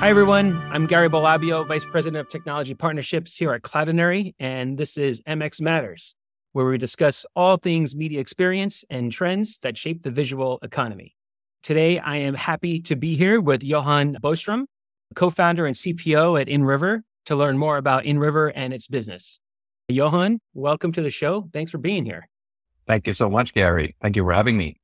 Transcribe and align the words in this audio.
Hi, 0.00 0.08
everyone. 0.08 0.56
I'm 0.70 0.86
Gary 0.86 1.10
Ballabio, 1.10 1.62
Vice 1.64 1.84
President 1.84 2.22
of 2.22 2.30
Technology 2.30 2.72
Partnerships 2.72 3.36
here 3.36 3.52
at 3.52 3.60
Cloudinary, 3.60 4.34
and 4.40 4.78
this 4.78 4.96
is 4.96 5.20
MX 5.28 5.60
Matters, 5.60 6.16
where 6.52 6.64
we 6.64 6.78
discuss 6.78 7.26
all 7.36 7.58
things 7.58 7.94
media 7.94 8.18
experience 8.18 8.82
and 8.88 9.12
trends 9.12 9.58
that 9.58 9.76
shape 9.76 10.02
the 10.02 10.10
visual 10.10 10.58
economy. 10.62 11.14
Today, 11.62 11.98
I 11.98 12.16
am 12.16 12.32
happy 12.32 12.80
to 12.80 12.96
be 12.96 13.14
here 13.14 13.42
with 13.42 13.62
Johan 13.62 14.16
Bostrom, 14.22 14.64
co 15.14 15.28
founder 15.28 15.66
and 15.66 15.76
CPO 15.76 16.40
at 16.40 16.46
InRiver, 16.46 17.02
to 17.26 17.36
learn 17.36 17.58
more 17.58 17.76
about 17.76 18.04
InRiver 18.04 18.52
and 18.54 18.72
its 18.72 18.88
business. 18.88 19.38
Johan, 19.90 20.40
welcome 20.54 20.92
to 20.92 21.02
the 21.02 21.10
show. 21.10 21.50
Thanks 21.52 21.70
for 21.70 21.78
being 21.78 22.06
here. 22.06 22.26
Thank 22.86 23.06
you 23.06 23.12
so 23.12 23.28
much, 23.28 23.52
Gary. 23.52 23.96
Thank 24.00 24.16
you 24.16 24.24
for 24.24 24.32
having 24.32 24.56
me. 24.56 24.79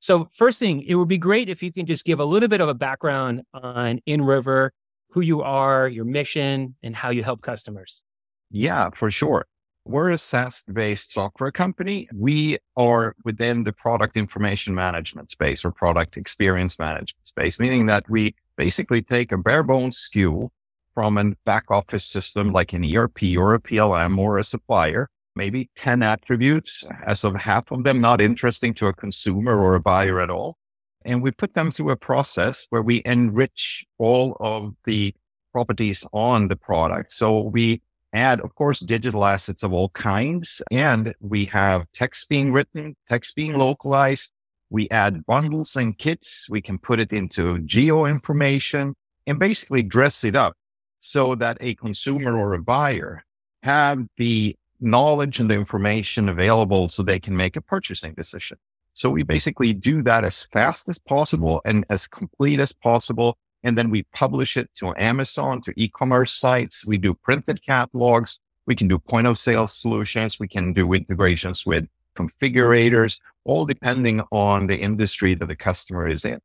So, 0.00 0.28
first 0.32 0.58
thing, 0.58 0.82
it 0.82 0.94
would 0.94 1.08
be 1.08 1.18
great 1.18 1.48
if 1.48 1.62
you 1.62 1.72
can 1.72 1.86
just 1.86 2.04
give 2.04 2.20
a 2.20 2.24
little 2.24 2.48
bit 2.48 2.60
of 2.60 2.68
a 2.68 2.74
background 2.74 3.42
on 3.52 4.00
InRiver, 4.08 4.70
who 5.10 5.20
you 5.20 5.42
are, 5.42 5.88
your 5.88 6.04
mission, 6.04 6.74
and 6.82 6.96
how 6.96 7.10
you 7.10 7.22
help 7.22 7.42
customers. 7.42 8.02
Yeah, 8.50 8.90
for 8.94 9.10
sure. 9.10 9.46
We're 9.84 10.10
a 10.10 10.18
SaaS 10.18 10.62
based 10.64 11.12
software 11.12 11.50
company. 11.50 12.08
We 12.14 12.58
are 12.76 13.14
within 13.24 13.64
the 13.64 13.72
product 13.72 14.16
information 14.16 14.74
management 14.74 15.30
space 15.30 15.64
or 15.64 15.70
product 15.70 16.16
experience 16.16 16.78
management 16.78 17.26
space, 17.26 17.58
meaning 17.58 17.86
that 17.86 18.08
we 18.08 18.34
basically 18.56 19.02
take 19.02 19.32
a 19.32 19.38
bare 19.38 19.62
bones 19.62 20.08
SKU 20.10 20.50
from 20.94 21.18
a 21.18 21.32
back 21.44 21.70
office 21.70 22.04
system 22.04 22.52
like 22.52 22.72
an 22.72 22.84
ERP 22.84 23.36
or 23.36 23.54
a 23.54 23.60
PLM 23.60 24.18
or 24.18 24.38
a 24.38 24.44
supplier 24.44 25.08
maybe 25.36 25.70
10 25.76 26.02
attributes, 26.02 26.84
as 27.06 27.24
of 27.24 27.34
half 27.36 27.70
of 27.70 27.84
them 27.84 28.00
not 28.00 28.20
interesting 28.20 28.74
to 28.74 28.86
a 28.86 28.92
consumer 28.92 29.58
or 29.58 29.74
a 29.74 29.80
buyer 29.80 30.20
at 30.20 30.30
all. 30.30 30.56
And 31.04 31.22
we 31.22 31.30
put 31.30 31.54
them 31.54 31.70
through 31.70 31.90
a 31.90 31.96
process 31.96 32.66
where 32.70 32.82
we 32.82 33.02
enrich 33.04 33.84
all 33.98 34.36
of 34.40 34.74
the 34.84 35.14
properties 35.52 36.06
on 36.12 36.48
the 36.48 36.56
product. 36.56 37.10
So 37.12 37.40
we 37.40 37.82
add, 38.12 38.40
of 38.40 38.54
course, 38.54 38.80
digital 38.80 39.24
assets 39.24 39.62
of 39.62 39.72
all 39.72 39.88
kinds, 39.90 40.62
and 40.70 41.14
we 41.20 41.46
have 41.46 41.86
text 41.92 42.28
being 42.28 42.52
written, 42.52 42.96
text 43.08 43.36
being 43.36 43.54
localized. 43.54 44.32
We 44.68 44.88
add 44.90 45.26
bundles 45.26 45.74
and 45.76 45.96
kits. 45.96 46.48
We 46.48 46.60
can 46.62 46.78
put 46.78 47.00
it 47.00 47.12
into 47.12 47.58
geo 47.60 48.04
information 48.06 48.94
and 49.26 49.38
basically 49.38 49.82
dress 49.82 50.22
it 50.22 50.36
up 50.36 50.54
so 51.00 51.34
that 51.36 51.56
a 51.60 51.74
consumer 51.74 52.36
or 52.36 52.54
a 52.54 52.62
buyer 52.62 53.24
have 53.62 54.04
the 54.16 54.56
knowledge 54.80 55.40
and 55.40 55.50
the 55.50 55.54
information 55.54 56.28
available 56.28 56.88
so 56.88 57.02
they 57.02 57.20
can 57.20 57.36
make 57.36 57.56
a 57.56 57.60
purchasing 57.60 58.14
decision. 58.14 58.58
So 58.94 59.10
we 59.10 59.22
basically 59.22 59.72
do 59.72 60.02
that 60.02 60.24
as 60.24 60.46
fast 60.52 60.88
as 60.88 60.98
possible 60.98 61.60
and 61.64 61.84
as 61.90 62.06
complete 62.06 62.60
as 62.60 62.72
possible. 62.72 63.36
And 63.62 63.76
then 63.76 63.90
we 63.90 64.04
publish 64.14 64.56
it 64.56 64.70
to 64.76 64.94
Amazon, 64.96 65.60
to 65.62 65.72
e-commerce 65.76 66.32
sites. 66.32 66.86
We 66.86 66.98
do 66.98 67.14
printed 67.14 67.64
catalogs. 67.64 68.38
We 68.66 68.74
can 68.74 68.88
do 68.88 68.98
point 68.98 69.26
of 69.26 69.38
sale 69.38 69.66
solutions. 69.66 70.38
We 70.38 70.48
can 70.48 70.72
do 70.72 70.92
integrations 70.92 71.66
with 71.66 71.86
configurators, 72.16 73.20
all 73.44 73.66
depending 73.66 74.22
on 74.32 74.66
the 74.66 74.76
industry 74.76 75.34
that 75.34 75.46
the 75.46 75.56
customer 75.56 76.08
is 76.08 76.24
in. 76.24 76.40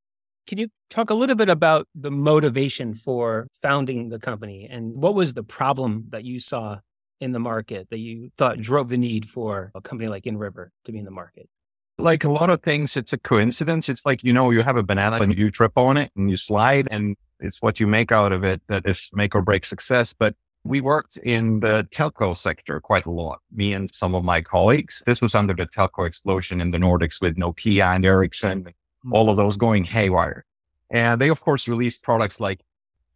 Can 0.47 0.59
you 0.59 0.67
talk 0.89 1.09
a 1.09 1.15
little 1.15 1.35
bit 1.35 1.49
about 1.49 1.87
the 1.95 2.11
motivation 2.11 2.93
for 2.93 3.47
founding 3.61 4.09
the 4.09 4.19
company 4.19 4.67
and 4.69 4.93
what 4.93 5.15
was 5.15 5.33
the 5.33 5.43
problem 5.43 6.05
that 6.09 6.23
you 6.23 6.39
saw 6.39 6.77
in 7.19 7.31
the 7.31 7.39
market 7.39 7.89
that 7.89 7.99
you 7.99 8.31
thought 8.37 8.59
drove 8.59 8.89
the 8.89 8.97
need 8.97 9.29
for 9.29 9.71
a 9.75 9.81
company 9.81 10.09
like 10.09 10.23
InRiver 10.23 10.69
to 10.85 10.91
be 10.91 10.99
in 10.99 11.05
the 11.05 11.11
market? 11.11 11.49
Like 11.97 12.23
a 12.23 12.29
lot 12.29 12.49
of 12.49 12.61
things, 12.61 12.97
it's 12.97 13.13
a 13.13 13.17
coincidence. 13.17 13.87
It's 13.87 14.05
like, 14.05 14.23
you 14.23 14.33
know, 14.33 14.51
you 14.51 14.63
have 14.63 14.75
a 14.75 14.83
banana 14.83 15.17
and 15.17 15.37
you 15.37 15.49
trip 15.49 15.77
on 15.77 15.95
it 15.95 16.11
and 16.15 16.29
you 16.29 16.35
slide 16.35 16.87
and 16.91 17.15
it's 17.39 17.61
what 17.61 17.79
you 17.79 17.87
make 17.87 18.11
out 18.11 18.31
of 18.31 18.43
it 18.43 18.61
that 18.67 18.85
is 18.85 19.09
make 19.13 19.33
or 19.33 19.41
break 19.41 19.65
success. 19.65 20.13
But 20.13 20.35
we 20.65 20.81
worked 20.81 21.17
in 21.17 21.59
the 21.59 21.87
telco 21.91 22.35
sector 22.35 22.79
quite 22.81 23.05
a 23.05 23.11
lot, 23.11 23.39
me 23.51 23.73
and 23.73 23.93
some 23.93 24.15
of 24.15 24.23
my 24.23 24.41
colleagues. 24.41 25.03
This 25.05 25.21
was 25.21 25.35
under 25.35 25.53
the 25.53 25.67
telco 25.67 26.07
explosion 26.07 26.59
in 26.59 26.71
the 26.71 26.79
Nordics 26.79 27.21
with 27.21 27.37
Nokia 27.37 27.95
and 27.95 28.05
Ericsson, 28.05 28.67
all 29.11 29.29
of 29.29 29.37
those 29.37 29.57
going 29.57 29.83
haywire. 29.83 30.43
And 30.89 31.21
they, 31.21 31.29
of 31.29 31.41
course, 31.41 31.67
released 31.67 32.03
products 32.03 32.39
like 32.39 32.61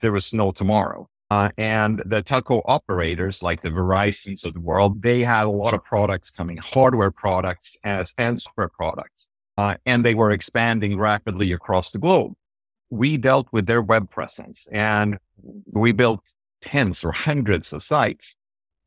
There 0.02 0.12
Was 0.12 0.34
No 0.34 0.52
Tomorrow. 0.52 1.10
Uh, 1.32 1.50
and 1.58 2.02
the 2.06 2.24
telco 2.24 2.62
operators 2.66 3.44
like 3.44 3.62
the 3.62 3.70
Verizons 3.70 4.46
of 4.46 4.54
the 4.54 4.60
world, 4.60 5.02
they 5.04 5.22
had 5.22 5.46
a 5.46 5.50
lot 5.50 5.76
of 5.76 5.84
products 5.84 6.32
coming, 6.32 6.58
hardware 6.58 7.12
products 7.12 7.78
as, 7.84 8.16
and 8.18 8.42
software 8.42 8.70
products. 8.70 9.30
Uh, 9.58 9.76
and 9.86 10.04
they 10.04 10.16
were 10.16 10.32
expanding 10.32 10.98
rapidly 10.98 11.52
across 11.52 11.92
the 11.92 12.00
globe. 12.00 12.34
We 12.90 13.18
dealt 13.18 13.48
with 13.52 13.68
their 13.68 13.82
web 13.82 14.10
presence 14.10 14.68
and 14.72 15.20
we 15.72 15.92
built 15.92 16.34
tens 16.62 17.04
or 17.04 17.12
hundreds 17.12 17.74
of 17.74 17.84
sites. 17.84 18.36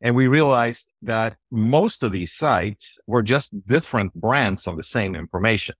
And 0.01 0.15
we 0.15 0.27
realized 0.27 0.91
that 1.03 1.37
most 1.49 2.03
of 2.03 2.11
these 2.11 2.33
sites 2.33 2.97
were 3.07 3.23
just 3.23 3.65
different 3.65 4.13
brands 4.13 4.67
of 4.67 4.75
the 4.75 4.83
same 4.83 5.15
information, 5.15 5.75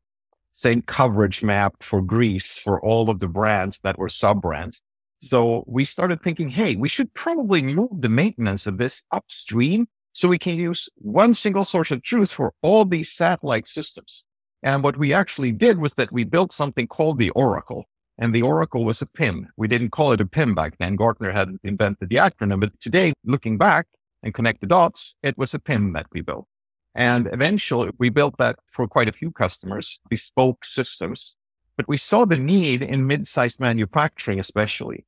same 0.54 0.82
coverage 0.82 1.44
map 1.44 1.76
for 1.82 2.02
Greece 2.02 2.58
for 2.58 2.82
all 2.82 3.10
of 3.10 3.20
the 3.20 3.28
brands 3.28 3.82
that 3.82 3.98
were 3.98 4.08
sub 4.08 4.42
brands. 4.42 4.82
So 5.24 5.64
we 5.68 5.86
started 5.86 6.22
thinking, 6.22 6.50
hey, 6.50 6.76
we 6.76 6.90
should 6.90 7.14
probably 7.14 7.62
move 7.62 8.02
the 8.02 8.10
maintenance 8.10 8.68
of 8.68 8.78
this 8.78 9.06
upstream 9.10 9.88
so 10.12 10.28
we 10.28 10.38
can 10.38 10.58
use 10.58 10.90
one 10.98 11.34
single 11.34 11.64
source 11.64 11.92
of 11.92 12.04
truth 12.04 12.34
for 12.34 12.54
all 12.62 12.84
these 12.84 13.10
satellite 13.10 13.70
systems. 13.70 14.26
And 14.64 14.84
what 14.84 14.98
we 14.98 15.14
actually 15.14 15.54
did 15.54 15.80
was 15.80 15.94
that 15.94 16.12
we 16.12 16.26
built 16.26 16.52
something 16.52 16.88
called 16.88 17.20
the 17.20 17.30
Oracle. 17.30 17.86
And 18.18 18.36
the 18.36 18.42
Oracle 18.42 18.84
was 18.84 19.02
a 19.02 19.06
PIM. 19.06 19.48
We 19.56 19.70
didn't 19.70 19.92
call 19.92 20.12
it 20.12 20.20
a 20.20 20.26
PIM 20.26 20.56
back 20.56 20.78
then. 20.78 20.98
Gartner 20.98 21.32
hadn't 21.32 21.62
invented 21.64 22.10
the 22.10 22.18
acronym, 22.18 22.60
but 22.60 22.78
today, 22.82 23.14
looking 23.24 23.58
back 23.58 23.88
and 24.24 24.34
connect 24.34 24.60
the 24.60 24.68
dots, 24.68 25.16
it 25.24 25.38
was 25.38 25.54
a 25.54 25.60
PIM 25.60 25.94
that 25.94 26.08
we 26.12 26.20
built. 26.20 26.48
And 26.94 27.30
eventually 27.32 27.92
we 27.98 28.10
built 28.10 28.38
that 28.40 28.60
for 28.70 28.90
quite 28.90 29.08
a 29.08 29.14
few 29.14 29.32
customers, 29.32 30.00
bespoke 30.10 30.66
systems. 30.66 31.38
But 31.78 31.88
we 31.88 31.98
saw 31.98 32.26
the 32.26 32.38
need 32.38 32.82
in 32.82 33.08
mid-sized 33.08 33.62
manufacturing, 33.62 34.38
especially, 34.38 35.06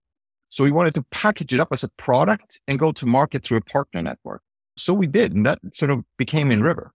so 0.55 0.63
we 0.63 0.71
wanted 0.71 0.93
to 0.93 1.01
package 1.11 1.53
it 1.53 1.59
up 1.59 1.67
as 1.73 1.83
a 1.83 1.89
product 1.97 2.61
and 2.69 2.79
go 2.79 2.93
to 2.93 3.05
market 3.05 3.43
through 3.43 3.57
a 3.57 3.61
partner 3.61 4.01
network. 4.01 4.41
So 4.77 4.93
we 4.93 5.05
did, 5.05 5.33
and 5.33 5.45
that 5.45 5.59
sort 5.73 5.91
of 5.91 6.05
became 6.17 6.49
InRiver. 6.49 6.91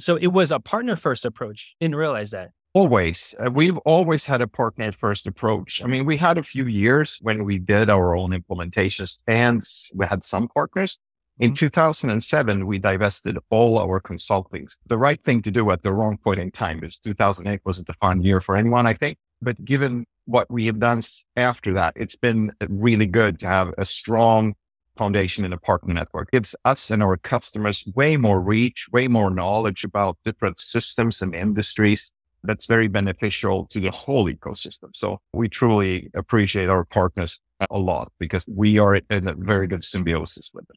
So 0.00 0.16
it 0.16 0.28
was 0.28 0.50
a 0.50 0.58
partner 0.58 0.96
first 0.96 1.26
approach. 1.26 1.76
Didn't 1.78 1.96
realize 1.96 2.30
that. 2.30 2.52
Always. 2.72 3.34
Uh, 3.38 3.50
we've 3.50 3.76
always 3.84 4.24
had 4.24 4.40
a 4.40 4.46
partner 4.46 4.90
first 4.92 5.26
approach. 5.26 5.84
I 5.84 5.88
mean, 5.88 6.06
we 6.06 6.16
had 6.16 6.38
a 6.38 6.42
few 6.42 6.64
years 6.64 7.18
when 7.20 7.44
we 7.44 7.58
did 7.58 7.90
our 7.90 8.16
own 8.16 8.30
implementations 8.30 9.18
and 9.26 9.62
we 9.94 10.06
had 10.06 10.24
some 10.24 10.48
partners. 10.48 10.98
In 11.38 11.50
mm-hmm. 11.50 11.66
2007, 11.66 12.66
we 12.66 12.78
divested 12.78 13.36
all 13.50 13.78
our 13.78 14.00
consultings. 14.00 14.78
The 14.86 14.96
right 14.96 15.22
thing 15.22 15.42
to 15.42 15.50
do 15.50 15.70
at 15.70 15.82
the 15.82 15.92
wrong 15.92 16.16
point 16.16 16.40
in 16.40 16.50
time 16.50 16.82
is 16.82 16.98
2008 16.98 17.60
wasn't 17.66 17.90
a 17.90 17.94
fun 17.94 18.22
year 18.22 18.40
for 18.40 18.56
anyone, 18.56 18.86
I 18.86 18.94
think. 18.94 19.18
But 19.42 19.62
given 19.64 20.06
what 20.26 20.50
we 20.50 20.66
have 20.66 20.78
done 20.78 21.02
after 21.36 21.74
that, 21.74 21.94
it's 21.96 22.16
been 22.16 22.52
really 22.68 23.06
good 23.06 23.38
to 23.40 23.48
have 23.48 23.74
a 23.76 23.84
strong 23.84 24.54
foundation 24.96 25.44
in 25.44 25.52
a 25.52 25.58
partner 25.58 25.92
network. 25.92 26.28
It 26.28 26.36
gives 26.36 26.54
us 26.64 26.90
and 26.90 27.02
our 27.02 27.16
customers 27.16 27.84
way 27.94 28.16
more 28.16 28.40
reach, 28.40 28.86
way 28.92 29.08
more 29.08 29.30
knowledge 29.30 29.84
about 29.84 30.16
different 30.24 30.60
systems 30.60 31.22
and 31.22 31.34
industries. 31.34 32.12
That's 32.44 32.66
very 32.66 32.88
beneficial 32.88 33.66
to 33.66 33.80
the 33.80 33.90
whole 33.90 34.26
ecosystem. 34.26 34.90
So 34.94 35.18
we 35.32 35.48
truly 35.48 36.10
appreciate 36.14 36.68
our 36.68 36.84
partners 36.84 37.40
a 37.70 37.78
lot 37.78 38.12
because 38.18 38.48
we 38.48 38.78
are 38.78 38.96
in 38.96 39.28
a 39.28 39.34
very 39.34 39.66
good 39.66 39.84
symbiosis 39.84 40.50
with 40.52 40.66
them. 40.68 40.76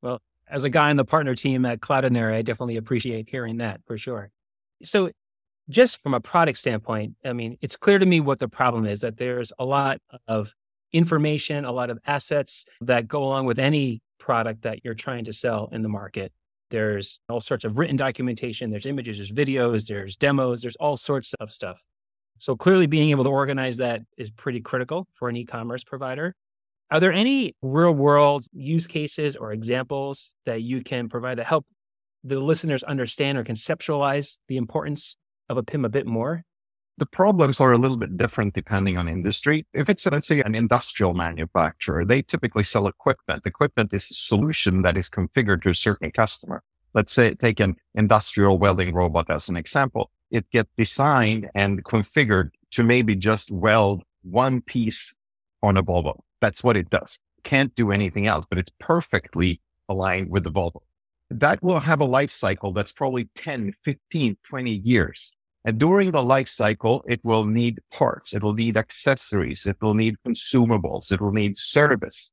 Well, 0.00 0.20
as 0.48 0.64
a 0.64 0.70
guy 0.70 0.90
on 0.90 0.96
the 0.96 1.04
partner 1.04 1.34
team 1.34 1.64
at 1.64 1.80
Cloudinary, 1.80 2.34
I 2.34 2.42
definitely 2.42 2.76
appreciate 2.76 3.30
hearing 3.30 3.58
that 3.58 3.80
for 3.86 3.96
sure. 3.96 4.30
So 4.82 5.10
just 5.68 6.02
from 6.02 6.14
a 6.14 6.20
product 6.20 6.58
standpoint, 6.58 7.14
I 7.24 7.32
mean, 7.32 7.56
it's 7.60 7.76
clear 7.76 7.98
to 7.98 8.06
me 8.06 8.20
what 8.20 8.38
the 8.38 8.48
problem 8.48 8.86
is 8.86 9.00
that 9.00 9.16
there's 9.16 9.52
a 9.58 9.64
lot 9.64 9.98
of 10.26 10.54
information, 10.92 11.64
a 11.64 11.72
lot 11.72 11.90
of 11.90 11.98
assets 12.06 12.64
that 12.80 13.08
go 13.08 13.22
along 13.24 13.46
with 13.46 13.58
any 13.58 14.02
product 14.18 14.62
that 14.62 14.84
you're 14.84 14.94
trying 14.94 15.24
to 15.24 15.32
sell 15.32 15.68
in 15.72 15.82
the 15.82 15.88
market. 15.88 16.32
There's 16.70 17.20
all 17.28 17.40
sorts 17.40 17.64
of 17.64 17.78
written 17.78 17.96
documentation, 17.96 18.70
there's 18.70 18.86
images, 18.86 19.18
there's 19.18 19.32
videos, 19.32 19.86
there's 19.86 20.16
demos, 20.16 20.62
there's 20.62 20.76
all 20.76 20.96
sorts 20.96 21.34
of 21.34 21.50
stuff. 21.50 21.82
So 22.38 22.56
clearly 22.56 22.86
being 22.86 23.10
able 23.10 23.24
to 23.24 23.30
organize 23.30 23.76
that 23.76 24.02
is 24.16 24.30
pretty 24.30 24.60
critical 24.60 25.06
for 25.14 25.28
an 25.28 25.36
e-commerce 25.36 25.84
provider. 25.84 26.34
Are 26.90 27.00
there 27.00 27.12
any 27.12 27.54
real 27.62 27.92
world 27.92 28.44
use 28.52 28.86
cases 28.86 29.36
or 29.36 29.52
examples 29.52 30.34
that 30.44 30.62
you 30.62 30.82
can 30.82 31.08
provide 31.08 31.36
to 31.36 31.44
help 31.44 31.66
the 32.24 32.38
listeners 32.38 32.82
understand 32.82 33.38
or 33.38 33.44
conceptualize 33.44 34.38
the 34.48 34.56
importance 34.56 35.16
of 35.52 35.58
a 35.58 35.62
PIM 35.62 35.84
a 35.84 35.88
bit 35.88 36.06
more? 36.06 36.44
The 36.98 37.06
problems 37.06 37.60
are 37.60 37.72
a 37.72 37.78
little 37.78 37.96
bit 37.96 38.16
different 38.16 38.54
depending 38.54 38.98
on 38.98 39.08
industry. 39.08 39.66
If 39.72 39.88
it's, 39.88 40.04
let's 40.06 40.26
say, 40.26 40.40
an 40.42 40.54
industrial 40.54 41.14
manufacturer, 41.14 42.04
they 42.04 42.22
typically 42.22 42.64
sell 42.64 42.86
equipment. 42.86 43.46
Equipment 43.46 43.94
is 43.94 44.10
a 44.10 44.14
solution 44.14 44.82
that 44.82 44.96
is 44.96 45.08
configured 45.08 45.62
to 45.62 45.70
a 45.70 45.74
certain 45.74 46.10
customer. 46.10 46.62
Let's 46.94 47.12
say, 47.12 47.34
take 47.34 47.60
an 47.60 47.76
industrial 47.94 48.58
welding 48.58 48.92
robot 48.92 49.30
as 49.30 49.48
an 49.48 49.56
example. 49.56 50.10
It 50.30 50.50
gets 50.50 50.70
designed 50.76 51.48
and 51.54 51.82
configured 51.84 52.50
to 52.72 52.82
maybe 52.82 53.14
just 53.14 53.50
weld 53.50 54.02
one 54.22 54.60
piece 54.60 55.16
on 55.62 55.76
a 55.76 55.82
Volvo. 55.82 56.20
That's 56.40 56.62
what 56.62 56.76
it 56.76 56.90
does. 56.90 57.18
Can't 57.44 57.74
do 57.74 57.90
anything 57.90 58.26
else, 58.26 58.44
but 58.48 58.58
it's 58.58 58.72
perfectly 58.78 59.60
aligned 59.88 60.30
with 60.30 60.44
the 60.44 60.52
Volvo. 60.52 60.80
That 61.30 61.62
will 61.62 61.80
have 61.80 62.00
a 62.00 62.04
life 62.04 62.30
cycle 62.30 62.72
that's 62.72 62.92
probably 62.92 63.28
10, 63.36 63.74
15, 63.84 64.36
20 64.44 64.70
years. 64.70 65.34
And 65.64 65.78
during 65.78 66.10
the 66.10 66.22
life 66.22 66.48
cycle, 66.48 67.04
it 67.06 67.20
will 67.22 67.44
need 67.44 67.80
parts. 67.92 68.34
It 68.34 68.42
will 68.42 68.54
need 68.54 68.76
accessories. 68.76 69.64
It 69.66 69.76
will 69.80 69.94
need 69.94 70.16
consumables. 70.26 71.12
It 71.12 71.20
will 71.20 71.32
need 71.32 71.56
service. 71.56 72.32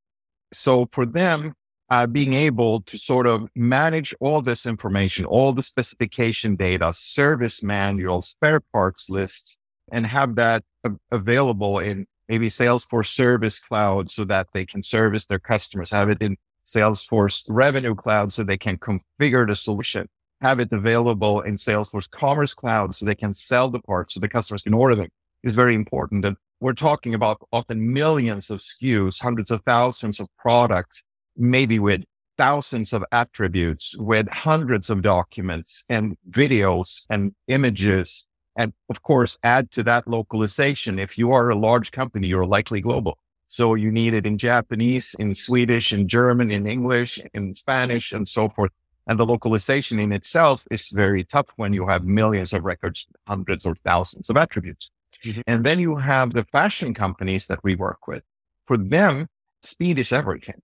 So 0.51 0.89
for 0.91 1.05
them, 1.05 1.53
uh, 1.91 2.07
being 2.07 2.33
able 2.33 2.81
to 2.81 2.97
sort 2.97 3.27
of 3.27 3.47
manage 3.55 4.15
all 4.19 4.41
this 4.41 4.65
information, 4.65 5.25
all 5.25 5.53
the 5.53 5.63
specification 5.63 6.55
data, 6.55 6.91
service 6.93 7.63
manuals, 7.63 8.29
spare 8.29 8.59
parts 8.59 9.09
lists, 9.09 9.57
and 9.91 10.05
have 10.05 10.35
that 10.35 10.63
available 11.11 11.79
in 11.79 12.05
maybe 12.27 12.47
Salesforce 12.47 13.07
Service 13.07 13.59
Cloud 13.59 14.11
so 14.11 14.23
that 14.25 14.47
they 14.53 14.65
can 14.65 14.83
service 14.83 15.25
their 15.25 15.39
customers, 15.39 15.89
have 15.91 16.09
it 16.09 16.21
in 16.21 16.37
Salesforce 16.65 17.43
Revenue 17.49 17.95
Cloud 17.95 18.31
so 18.31 18.43
they 18.43 18.57
can 18.57 18.77
configure 18.77 19.47
the 19.47 19.55
solution, 19.55 20.07
have 20.41 20.59
it 20.59 20.71
available 20.71 21.41
in 21.41 21.55
Salesforce 21.55 22.09
Commerce 22.09 22.53
Cloud 22.53 22.95
so 22.95 23.05
they 23.05 23.15
can 23.15 23.33
sell 23.33 23.69
the 23.69 23.79
parts 23.79 24.13
so 24.13 24.19
the 24.19 24.29
customers 24.29 24.61
can 24.61 24.73
order 24.73 24.95
them 24.95 25.09
is 25.43 25.53
very 25.53 25.75
important. 25.75 26.25
And 26.25 26.37
we're 26.59 26.73
talking 26.73 27.13
about 27.13 27.41
often 27.51 27.93
millions 27.93 28.49
of 28.49 28.59
SKUs, 28.59 29.21
hundreds 29.21 29.51
of 29.51 29.61
thousands 29.61 30.19
of 30.19 30.27
products, 30.37 31.03
maybe 31.37 31.79
with 31.79 32.03
thousands 32.37 32.93
of 32.93 33.03
attributes, 33.11 33.95
with 33.97 34.27
hundreds 34.29 34.89
of 34.89 35.01
documents 35.01 35.85
and 35.89 36.17
videos 36.29 37.05
and 37.09 37.33
images. 37.47 38.27
And 38.55 38.73
of 38.89 39.03
course, 39.03 39.37
add 39.43 39.71
to 39.71 39.83
that 39.83 40.07
localization. 40.07 40.99
If 40.99 41.17
you 41.17 41.31
are 41.31 41.49
a 41.49 41.55
large 41.55 41.91
company, 41.91 42.27
you're 42.27 42.45
likely 42.45 42.81
global. 42.81 43.17
So 43.47 43.73
you 43.73 43.91
need 43.91 44.13
it 44.13 44.25
in 44.25 44.37
Japanese, 44.37 45.15
in 45.17 45.33
Swedish, 45.33 45.91
in 45.91 46.07
German, 46.07 46.51
in 46.51 46.67
English, 46.67 47.19
in 47.33 47.53
Spanish, 47.55 48.11
and 48.11 48.27
so 48.27 48.49
forth. 48.49 48.71
And 49.09 49.19
the 49.19 49.25
localization 49.25 49.97
in 49.97 50.11
itself 50.11 50.65
is 50.69 50.89
very 50.89 51.23
tough 51.23 51.47
when 51.55 51.73
you 51.73 51.87
have 51.87 52.03
millions 52.03 52.53
of 52.53 52.63
records, 52.63 53.07
hundreds 53.27 53.65
or 53.65 53.73
thousands 53.73 54.29
of 54.29 54.37
attributes. 54.37 54.91
Mm-hmm. 55.25 55.41
And 55.47 55.65
then 55.65 55.79
you 55.79 55.95
have 55.95 56.31
the 56.31 56.43
fashion 56.43 56.93
companies 56.93 57.47
that 57.47 57.59
we 57.63 57.73
work 57.75 58.07
with. 58.07 58.21
For 58.67 58.77
them, 58.77 59.27
speed 59.63 59.97
is 59.97 60.13
everything. 60.13 60.61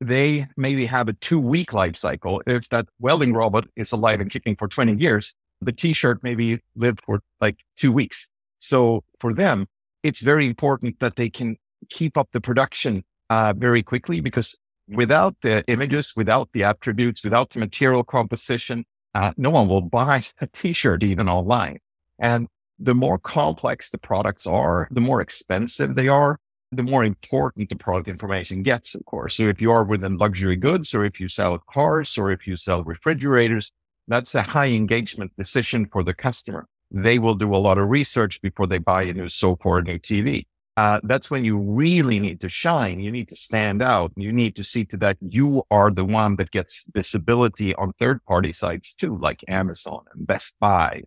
They 0.00 0.46
maybe 0.56 0.86
have 0.86 1.08
a 1.08 1.12
two 1.14 1.40
week 1.40 1.72
life 1.72 1.96
cycle. 1.96 2.40
If 2.46 2.68
that 2.68 2.86
welding 3.00 3.32
robot 3.32 3.66
is 3.74 3.90
alive 3.90 4.20
and 4.20 4.30
kicking 4.30 4.54
for 4.54 4.68
20 4.68 4.94
years, 4.94 5.34
the 5.60 5.72
t-shirt 5.72 6.22
maybe 6.22 6.60
lived 6.76 7.00
for 7.04 7.20
like 7.40 7.64
two 7.76 7.90
weeks. 7.90 8.30
So 8.60 9.02
for 9.18 9.34
them, 9.34 9.66
it's 10.04 10.20
very 10.20 10.46
important 10.46 11.00
that 11.00 11.16
they 11.16 11.30
can 11.30 11.56
keep 11.90 12.16
up 12.16 12.28
the 12.30 12.40
production 12.40 13.02
uh, 13.28 13.54
very 13.56 13.82
quickly 13.82 14.20
because 14.20 14.56
without 14.88 15.36
the 15.42 15.64
images, 15.68 16.14
without 16.16 16.48
the 16.52 16.64
attributes, 16.64 17.24
without 17.24 17.50
the 17.50 17.60
material 17.60 18.04
composition, 18.04 18.84
uh, 19.14 19.32
no 19.36 19.50
one 19.50 19.68
will 19.68 19.82
buy 19.82 20.22
a 20.40 20.46
t-shirt 20.46 21.02
even 21.02 21.28
online. 21.28 21.78
And 22.18 22.48
the 22.78 22.94
more 22.94 23.18
complex 23.18 23.90
the 23.90 23.98
products 23.98 24.46
are, 24.46 24.88
the 24.90 25.00
more 25.00 25.20
expensive 25.20 25.94
they 25.94 26.08
are, 26.08 26.38
the 26.70 26.82
more 26.82 27.04
important 27.04 27.68
the 27.68 27.76
product 27.76 28.08
information 28.08 28.62
gets, 28.62 28.94
of 28.94 29.04
course. 29.06 29.36
So 29.36 29.44
if 29.44 29.60
you 29.60 29.72
are 29.72 29.84
within 29.84 30.18
luxury 30.18 30.56
goods 30.56 30.94
or 30.94 31.04
if 31.04 31.18
you 31.18 31.28
sell 31.28 31.58
cars 31.70 32.18
or 32.18 32.30
if 32.30 32.46
you 32.46 32.56
sell 32.56 32.84
refrigerators, 32.84 33.72
that's 34.06 34.34
a 34.34 34.42
high 34.42 34.68
engagement 34.68 35.32
decision 35.36 35.86
for 35.86 36.02
the 36.02 36.14
customer. 36.14 36.66
They 36.90 37.18
will 37.18 37.34
do 37.34 37.54
a 37.54 37.58
lot 37.58 37.78
of 37.78 37.88
research 37.88 38.40
before 38.40 38.66
they 38.66 38.78
buy 38.78 39.02
a 39.04 39.12
new 39.12 39.28
sofa 39.28 39.62
or 39.64 39.78
a 39.78 39.82
new 39.82 39.98
TV 39.98 40.46
uh, 40.78 41.00
that's 41.02 41.28
when 41.28 41.44
you 41.44 41.58
really 41.58 42.20
need 42.20 42.40
to 42.40 42.48
shine. 42.48 43.00
You 43.00 43.10
need 43.10 43.28
to 43.30 43.34
stand 43.34 43.82
out. 43.82 44.12
You 44.14 44.32
need 44.32 44.54
to 44.54 44.62
see 44.62 44.84
to 44.84 44.96
that 44.98 45.16
you 45.20 45.64
are 45.72 45.90
the 45.90 46.04
one 46.04 46.36
that 46.36 46.52
gets 46.52 46.86
visibility 46.94 47.74
on 47.74 47.92
third 47.94 48.24
party 48.26 48.52
sites 48.52 48.94
too, 48.94 49.18
like 49.18 49.44
Amazon 49.48 50.04
and 50.14 50.24
Best 50.24 50.54
Buy 50.60 51.02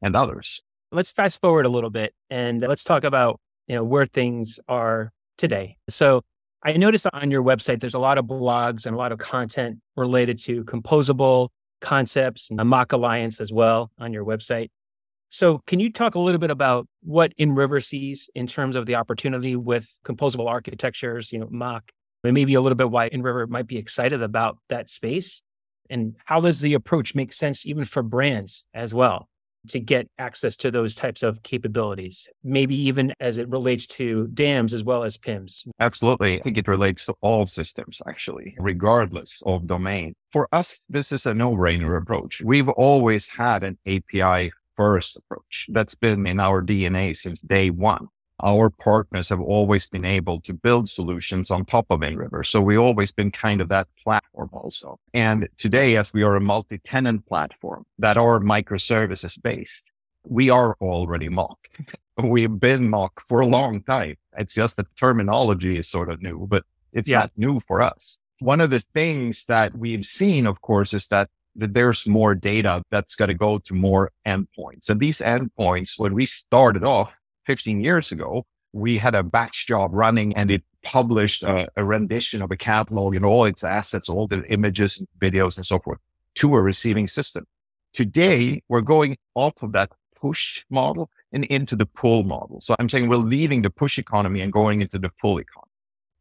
and 0.00 0.14
others. 0.14 0.62
Let's 0.92 1.10
fast 1.10 1.40
forward 1.40 1.66
a 1.66 1.68
little 1.68 1.90
bit 1.90 2.14
and 2.30 2.60
let's 2.60 2.84
talk 2.84 3.02
about, 3.02 3.40
you 3.66 3.74
know, 3.74 3.82
where 3.82 4.06
things 4.06 4.60
are 4.68 5.10
today. 5.38 5.76
So 5.88 6.22
I 6.62 6.76
noticed 6.76 7.08
on 7.12 7.32
your 7.32 7.42
website, 7.42 7.80
there's 7.80 7.94
a 7.94 7.98
lot 7.98 8.18
of 8.18 8.26
blogs 8.26 8.86
and 8.86 8.94
a 8.94 8.98
lot 8.98 9.10
of 9.10 9.18
content 9.18 9.80
related 9.96 10.38
to 10.44 10.62
composable 10.62 11.48
concepts, 11.80 12.48
and 12.48 12.60
MACH 12.70 12.92
Alliance 12.92 13.40
as 13.40 13.52
well 13.52 13.90
on 13.98 14.12
your 14.12 14.24
website. 14.24 14.68
So, 15.28 15.60
can 15.66 15.80
you 15.80 15.92
talk 15.92 16.14
a 16.14 16.20
little 16.20 16.38
bit 16.38 16.50
about 16.50 16.86
what 17.02 17.36
InRiver 17.36 17.84
sees 17.84 18.30
in 18.34 18.46
terms 18.46 18.76
of 18.76 18.86
the 18.86 18.94
opportunity 18.94 19.56
with 19.56 19.88
composable 20.04 20.48
architectures, 20.48 21.32
you 21.32 21.38
know, 21.38 21.48
MACH, 21.50 21.90
and 22.24 22.34
maybe 22.34 22.54
a 22.54 22.60
little 22.60 22.76
bit 22.76 22.90
why 22.90 23.08
InRiver 23.10 23.48
might 23.48 23.66
be 23.66 23.76
excited 23.76 24.22
about 24.22 24.58
that 24.68 24.88
space? 24.88 25.42
And 25.90 26.16
how 26.24 26.40
does 26.40 26.60
the 26.60 26.74
approach 26.74 27.14
make 27.14 27.32
sense 27.32 27.66
even 27.66 27.84
for 27.84 28.02
brands 28.02 28.66
as 28.74 28.92
well 28.92 29.28
to 29.68 29.80
get 29.80 30.08
access 30.18 30.54
to 30.56 30.70
those 30.70 30.94
types 30.94 31.22
of 31.22 31.42
capabilities? 31.42 32.28
Maybe 32.42 32.76
even 32.82 33.12
as 33.20 33.38
it 33.38 33.48
relates 33.48 33.86
to 33.88 34.28
DAMs 34.28 34.74
as 34.74 34.84
well 34.84 35.04
as 35.04 35.16
PIMs. 35.16 35.66
Absolutely. 35.80 36.40
I 36.40 36.42
think 36.42 36.58
it 36.58 36.68
relates 36.68 37.06
to 37.06 37.14
all 37.20 37.46
systems, 37.46 38.00
actually, 38.08 38.56
regardless 38.58 39.42
of 39.46 39.66
domain. 39.66 40.14
For 40.32 40.48
us, 40.52 40.84
this 40.88 41.12
is 41.12 41.26
a 41.26 41.34
no 41.34 41.52
brainer 41.52 42.00
approach. 42.00 42.42
We've 42.44 42.68
always 42.68 43.28
had 43.28 43.62
an 43.62 43.78
API 43.86 44.52
first 44.76 45.16
approach. 45.16 45.66
That's 45.70 45.94
been 45.94 46.26
in 46.26 46.40
our 46.40 46.62
DNA 46.62 47.16
since 47.16 47.40
day 47.40 47.70
one. 47.70 48.08
Our 48.42 48.68
partners 48.68 49.30
have 49.30 49.40
always 49.40 49.88
been 49.88 50.04
able 50.04 50.42
to 50.42 50.52
build 50.52 50.90
solutions 50.90 51.50
on 51.50 51.64
top 51.64 51.86
of 51.88 52.00
InRiver. 52.00 52.44
So 52.44 52.60
we 52.60 52.76
always 52.76 53.10
been 53.10 53.30
kind 53.30 53.62
of 53.62 53.70
that 53.70 53.88
platform 54.02 54.50
also. 54.52 54.98
And 55.14 55.48
today, 55.56 55.96
as 55.96 56.12
we 56.12 56.22
are 56.22 56.36
a 56.36 56.40
multi-tenant 56.40 57.26
platform 57.26 57.86
that 57.98 58.18
are 58.18 58.38
microservices 58.38 59.40
based, 59.42 59.90
we 60.28 60.50
are 60.50 60.76
already 60.82 61.30
MACH. 61.30 61.56
We've 62.22 62.60
been 62.60 62.90
MACH 62.90 63.12
for 63.26 63.40
a 63.40 63.46
long 63.46 63.82
time. 63.82 64.16
It's 64.36 64.54
just 64.54 64.76
the 64.76 64.86
terminology 64.98 65.78
is 65.78 65.88
sort 65.88 66.10
of 66.10 66.20
new, 66.20 66.46
but 66.46 66.64
it's 66.92 67.08
yeah. 67.08 67.20
not 67.20 67.32
new 67.36 67.60
for 67.60 67.80
us. 67.80 68.18
One 68.40 68.60
of 68.60 68.68
the 68.68 68.80
things 68.80 69.46
that 69.46 69.76
we've 69.78 70.04
seen, 70.04 70.46
of 70.46 70.60
course, 70.60 70.92
is 70.92 71.08
that 71.08 71.30
there's 71.56 72.06
more 72.06 72.34
data 72.34 72.82
that's 72.90 73.16
got 73.16 73.26
to 73.26 73.34
go 73.34 73.58
to 73.58 73.74
more 73.74 74.12
endpoints. 74.26 74.88
And 74.88 75.00
these 75.00 75.18
endpoints, 75.18 75.98
when 75.98 76.14
we 76.14 76.26
started 76.26 76.84
off 76.84 77.14
15 77.46 77.80
years 77.80 78.12
ago, 78.12 78.44
we 78.72 78.98
had 78.98 79.14
a 79.14 79.22
batch 79.22 79.66
job 79.66 79.90
running 79.94 80.36
and 80.36 80.50
it 80.50 80.62
published 80.82 81.42
a, 81.42 81.68
a 81.76 81.84
rendition 81.84 82.42
of 82.42 82.50
a 82.50 82.56
catalog 82.56 83.14
and 83.14 83.24
all 83.24 83.44
its 83.44 83.64
assets, 83.64 84.08
all 84.08 84.26
the 84.26 84.44
images, 84.48 85.04
videos, 85.18 85.56
and 85.56 85.66
so 85.66 85.78
forth 85.78 85.98
to 86.36 86.54
a 86.54 86.60
receiving 86.60 87.06
system. 87.06 87.46
Today, 87.92 88.62
we're 88.68 88.82
going 88.82 89.16
off 89.34 89.62
of 89.62 89.72
that 89.72 89.90
push 90.14 90.64
model 90.70 91.10
and 91.32 91.44
into 91.46 91.76
the 91.76 91.86
pull 91.86 92.24
model. 92.24 92.60
So 92.60 92.74
I'm 92.78 92.88
saying 92.88 93.08
we're 93.08 93.16
leaving 93.16 93.62
the 93.62 93.70
push 93.70 93.98
economy 93.98 94.40
and 94.40 94.52
going 94.52 94.80
into 94.80 94.98
the 94.98 95.10
pull 95.20 95.38
economy. 95.38 95.72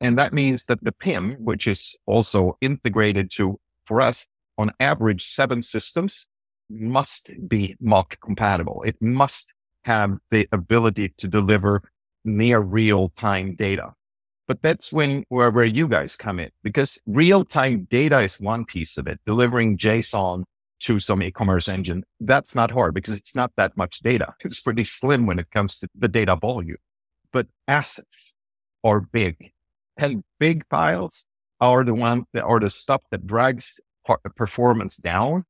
And 0.02 0.18
that 0.18 0.34
means 0.34 0.66
that 0.66 0.84
the 0.84 0.92
PIM, 0.92 1.36
which 1.40 1.68
is 1.68 1.98
also 2.06 2.58
integrated 2.62 3.32
to, 3.32 3.60
for 3.86 4.02
us, 4.02 4.28
on 4.58 4.72
average, 4.80 5.26
seven 5.26 5.62
systems 5.62 6.28
must 6.70 7.32
be 7.48 7.76
MACH 7.80 8.20
compatible. 8.22 8.84
It 8.86 9.02
must 9.02 9.54
have 9.86 10.18
the 10.32 10.48
ability 10.52 11.14
to 11.18 11.28
deliver 11.28 11.84
near 12.24 12.60
real 12.60 13.10
time 13.10 13.56
data. 13.56 13.94
But 14.48 14.62
that's 14.62 14.94
when 14.94 15.26
where, 15.30 15.52
where 15.52 15.66
you 15.66 15.88
guys 15.88 16.16
come 16.16 16.40
in 16.40 16.50
because 16.64 17.00
real 17.06 17.44
time 17.44 17.88
data 17.90 18.20
is 18.20 18.40
one 18.40 18.66
piece 18.66 18.98
of 18.98 19.08
it. 19.08 19.20
Delivering 19.26 19.78
JSON 19.78 20.44
to 20.82 21.00
some 21.00 21.24
e-commerce 21.24 21.68
engine, 21.68 22.04
that's 22.20 22.54
not 22.54 22.72
hard 22.72 22.94
because 22.94 23.16
it's 23.16 23.36
not 23.36 23.52
that 23.58 23.76
much 23.78 24.00
data. 24.00 24.34
It's 24.44 24.62
pretty 24.62 24.84
slim 24.84 25.26
when 25.26 25.40
it 25.40 25.50
comes 25.52 25.80
to 25.80 25.88
the 25.96 26.08
data 26.08 26.36
volume. 26.36 26.78
But 27.32 27.48
assets 27.68 28.36
are 28.84 29.02
big 29.02 29.52
and 29.98 30.24
big 30.40 30.66
files 30.70 31.26
are 31.60 31.84
the 31.84 31.94
one 31.94 32.26
that 32.34 32.44
are 32.44 32.60
the 32.60 32.70
stuff 32.70 33.02
that 33.12 33.26
drags 33.26 33.80
performance 34.36 34.98
down. 34.98 35.46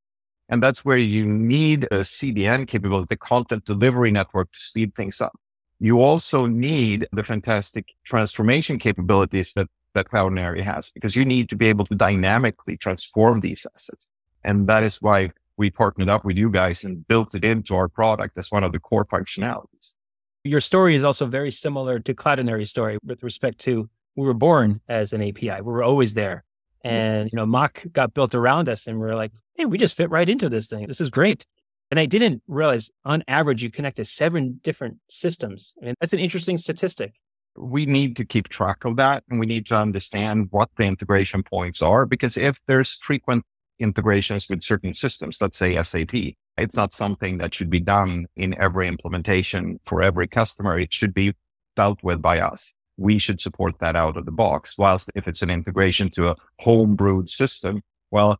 And 0.50 0.62
that's 0.62 0.86
where 0.86 0.98
you 0.98 1.26
need 1.26 1.86
a 1.86 2.02
CDN 2.02 2.68
capability, 2.68 3.08
the 3.10 3.18
content 3.18 3.66
delivery 3.66 4.12
network 4.12 4.52
to 4.52 4.60
speed 4.60 4.94
things 4.96 5.20
up. 5.20 5.34
You 5.80 6.02
also 6.02 6.46
need 6.46 7.08
the 7.12 7.24
fantastic 7.24 7.88
transformation 8.04 8.80
capabilities 8.80 9.54
that, 9.54 9.68
that 9.94 10.08
Cloudinary 10.10 10.62
has 10.62 10.92
because 10.92 11.16
you 11.16 11.26
need 11.26 11.50
to 11.50 11.56
be 11.56 11.68
able 11.68 11.86
to 11.88 11.96
dynamically 11.96 12.78
transform 12.78 13.40
these 13.40 13.66
assets. 13.76 14.08
And 14.44 14.68
that 14.68 14.84
is 14.84 15.02
why 15.02 15.32
we 15.58 15.70
partnered 15.70 16.10
up 16.10 16.24
with 16.24 16.38
you 16.38 16.50
guys 16.50 16.84
and 16.84 17.08
built 17.08 17.34
it 17.34 17.44
into 17.44 17.76
our 17.76 17.88
product 17.88 18.38
as 18.38 18.52
one 18.52 18.64
of 18.64 18.72
the 18.72 18.80
core 18.80 19.06
functionalities. 19.06 19.96
Your 20.44 20.62
story 20.62 20.96
is 20.96 21.04
also 21.04 21.26
very 21.26 21.52
similar 21.52 22.00
to 22.00 22.14
Cloudinary's 22.14 22.70
story 22.70 23.00
with 23.04 23.24
respect 23.24 23.58
to 23.62 23.90
we 24.16 24.26
were 24.26 24.34
born 24.34 24.80
as 24.88 25.12
an 25.12 25.22
API. 25.22 25.62
We 25.62 25.74
were 25.74 25.84
always 25.84 26.14
there. 26.14 26.45
And, 26.86 27.30
you 27.32 27.36
know, 27.36 27.46
MACH 27.46 27.88
got 27.92 28.14
built 28.14 28.36
around 28.36 28.70
us 28.70 28.88
and 28.88 29.00
we 29.00 29.08
are 29.08 29.16
like, 29.16 29.32
hey, 29.56 29.66
we 29.66 29.78
just 29.78 29.98
fit 29.98 30.10
right 30.10 30.30
into 30.30 30.50
this 30.50 30.68
thing. 30.68 30.88
This 30.88 31.02
is 31.02 31.10
great. 31.10 31.46
And 31.92 32.00
I 32.00 32.06
didn't 32.06 32.42
realize 32.48 32.92
on 33.04 33.24
average, 33.28 33.64
you 33.64 33.70
connect 33.72 33.98
to 33.98 34.06
seven 34.06 34.60
different 34.64 34.98
systems. 35.10 35.74
I 35.82 35.86
mean, 35.86 35.96
that's 36.00 36.14
an 36.14 36.20
interesting 36.20 36.58
statistic. 36.58 37.16
we 37.58 37.86
need 37.86 38.16
to 38.18 38.26
keep 38.26 38.50
track 38.50 38.84
of 38.86 38.98
that 38.98 39.24
and 39.30 39.40
we 39.40 39.46
need 39.46 39.66
to 39.68 39.80
understand 39.80 40.48
what 40.52 40.70
the 40.78 40.84
integration 40.84 41.42
points 41.44 41.82
are 41.82 42.06
because 42.06 42.38
if 42.38 42.60
there's 42.68 42.96
frequent 42.96 43.44
integrations 43.80 44.50
with 44.50 44.62
certain 44.62 44.94
systems, 44.94 45.42
let's 45.42 45.58
say 45.58 45.82
SAP, 45.82 46.14
it's 46.58 46.76
not 46.76 46.94
something 46.94 47.38
that 47.40 47.54
should 47.54 47.70
be 47.70 47.80
done 47.80 48.26
in 48.36 48.58
every 48.60 48.88
implementation 48.88 49.80
for 49.86 50.02
every 50.02 50.28
customer. 50.28 50.80
It 50.80 50.94
should 50.94 51.14
be 51.14 51.34
dealt 51.76 52.04
with 52.04 52.22
by 52.22 52.40
us. 52.40 52.74
We 52.98 53.20
should 53.20 53.42
support 53.42 53.80
that 53.80 53.96
out 53.96 54.18
of 54.18 54.26
the 54.26 54.32
box. 54.32 54.78
Whilst 54.78 55.10
if 55.16 55.28
it's 55.28 55.42
an 55.42 55.50
integration 55.50 56.10
to 56.12 56.30
a 56.30 56.36
homebrewed 56.64 57.30
system, 57.30 57.82
well, 58.12 58.40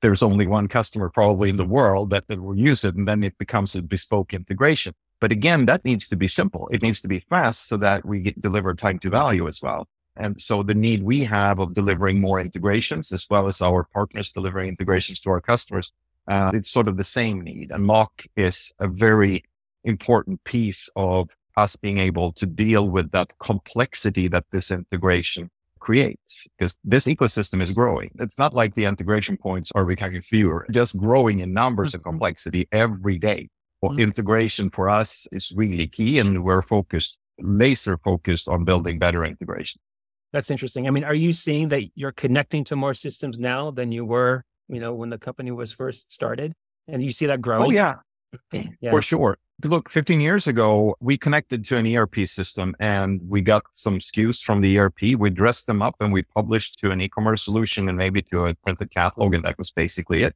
there's 0.00 0.22
only 0.22 0.46
one 0.46 0.68
customer 0.68 1.08
probably 1.08 1.48
in 1.48 1.56
the 1.56 1.64
world 1.64 2.10
that, 2.10 2.26
that 2.28 2.42
will 2.42 2.58
use 2.58 2.84
it. 2.84 2.96
And 2.96 3.06
then 3.06 3.22
it 3.22 3.38
becomes 3.38 3.74
a 3.74 3.82
bespoke 3.82 4.34
integration. 4.34 4.94
But 5.20 5.30
again, 5.30 5.66
that 5.66 5.84
needs 5.84 6.08
to 6.08 6.16
be 6.16 6.26
simple. 6.26 6.68
It 6.72 6.82
needs 6.82 7.00
to 7.02 7.08
be 7.08 7.20
fast 7.20 7.68
so 7.68 7.76
that 7.76 8.04
we 8.04 8.20
get 8.20 8.40
deliver 8.40 8.74
time 8.74 8.98
to 9.00 9.10
value 9.10 9.46
as 9.46 9.62
well. 9.62 9.86
And 10.16 10.40
so 10.40 10.62
the 10.62 10.74
need 10.74 11.02
we 11.04 11.24
have 11.24 11.58
of 11.58 11.74
delivering 11.74 12.20
more 12.20 12.40
integrations 12.40 13.12
as 13.12 13.26
well 13.30 13.46
as 13.46 13.62
our 13.62 13.84
partners 13.84 14.32
delivering 14.32 14.68
integrations 14.68 15.20
to 15.20 15.30
our 15.30 15.40
customers, 15.40 15.92
uh, 16.28 16.50
it's 16.52 16.70
sort 16.70 16.88
of 16.88 16.96
the 16.96 17.04
same 17.04 17.40
need. 17.40 17.70
And 17.70 17.86
MACH 17.86 18.28
is 18.36 18.72
a 18.78 18.88
very 18.88 19.44
important 19.84 20.42
piece 20.44 20.90
of 20.96 21.30
us 21.56 21.76
being 21.76 21.98
able 21.98 22.32
to 22.32 22.46
deal 22.46 22.88
with 22.88 23.10
that 23.12 23.38
complexity 23.38 24.28
that 24.28 24.44
this 24.52 24.70
integration 24.70 25.50
creates 25.78 26.46
because 26.56 26.76
this 26.84 27.06
ecosystem 27.06 27.60
is 27.60 27.72
growing. 27.72 28.10
It's 28.18 28.38
not 28.38 28.54
like 28.54 28.74
the 28.74 28.84
integration 28.84 29.36
points 29.36 29.72
are 29.74 29.84
becoming 29.84 30.22
fewer, 30.22 30.66
just 30.70 30.96
growing 30.96 31.40
in 31.40 31.52
numbers 31.52 31.94
and 31.94 32.02
mm-hmm. 32.02 32.10
complexity 32.10 32.68
every 32.72 33.18
day 33.18 33.48
mm-hmm. 33.90 34.00
integration 34.00 34.70
for 34.70 34.88
us 34.88 35.26
is 35.32 35.52
really 35.54 35.86
key 35.86 36.18
and 36.18 36.44
we're 36.44 36.62
focused, 36.62 37.18
laser 37.38 37.98
focused 37.98 38.48
on 38.48 38.64
building 38.64 38.98
better 38.98 39.24
integration. 39.24 39.80
That's 40.32 40.50
interesting. 40.50 40.86
I 40.86 40.90
mean, 40.90 41.04
are 41.04 41.14
you 41.14 41.32
seeing 41.32 41.68
that 41.68 41.84
you're 41.94 42.12
connecting 42.12 42.64
to 42.64 42.76
more 42.76 42.94
systems 42.94 43.38
now 43.38 43.70
than 43.70 43.92
you 43.92 44.04
were, 44.04 44.44
you 44.68 44.80
know, 44.80 44.94
when 44.94 45.10
the 45.10 45.18
company 45.18 45.50
was 45.50 45.72
first 45.72 46.10
started? 46.10 46.54
And 46.88 47.02
you 47.02 47.12
see 47.12 47.26
that 47.26 47.40
growing? 47.40 47.68
Oh, 47.68 47.70
yeah. 47.70 47.96
yeah. 48.80 48.90
For 48.90 49.02
sure. 49.02 49.38
Look, 49.64 49.90
15 49.90 50.20
years 50.20 50.48
ago, 50.48 50.96
we 50.98 51.16
connected 51.16 51.64
to 51.66 51.76
an 51.76 51.86
ERP 51.86 52.26
system 52.26 52.74
and 52.80 53.20
we 53.28 53.42
got 53.42 53.62
some 53.74 54.00
SKUs 54.00 54.42
from 54.42 54.60
the 54.60 54.76
ERP. 54.76 55.16
We 55.16 55.30
dressed 55.30 55.68
them 55.68 55.82
up 55.82 55.94
and 56.00 56.12
we 56.12 56.22
published 56.22 56.80
to 56.80 56.90
an 56.90 57.00
e-commerce 57.00 57.44
solution 57.44 57.88
and 57.88 57.96
maybe 57.96 58.22
to 58.22 58.46
a 58.46 58.54
printed 58.54 58.90
catalog. 58.90 59.34
And 59.34 59.44
that 59.44 59.58
was 59.58 59.70
basically 59.70 60.24
it. 60.24 60.34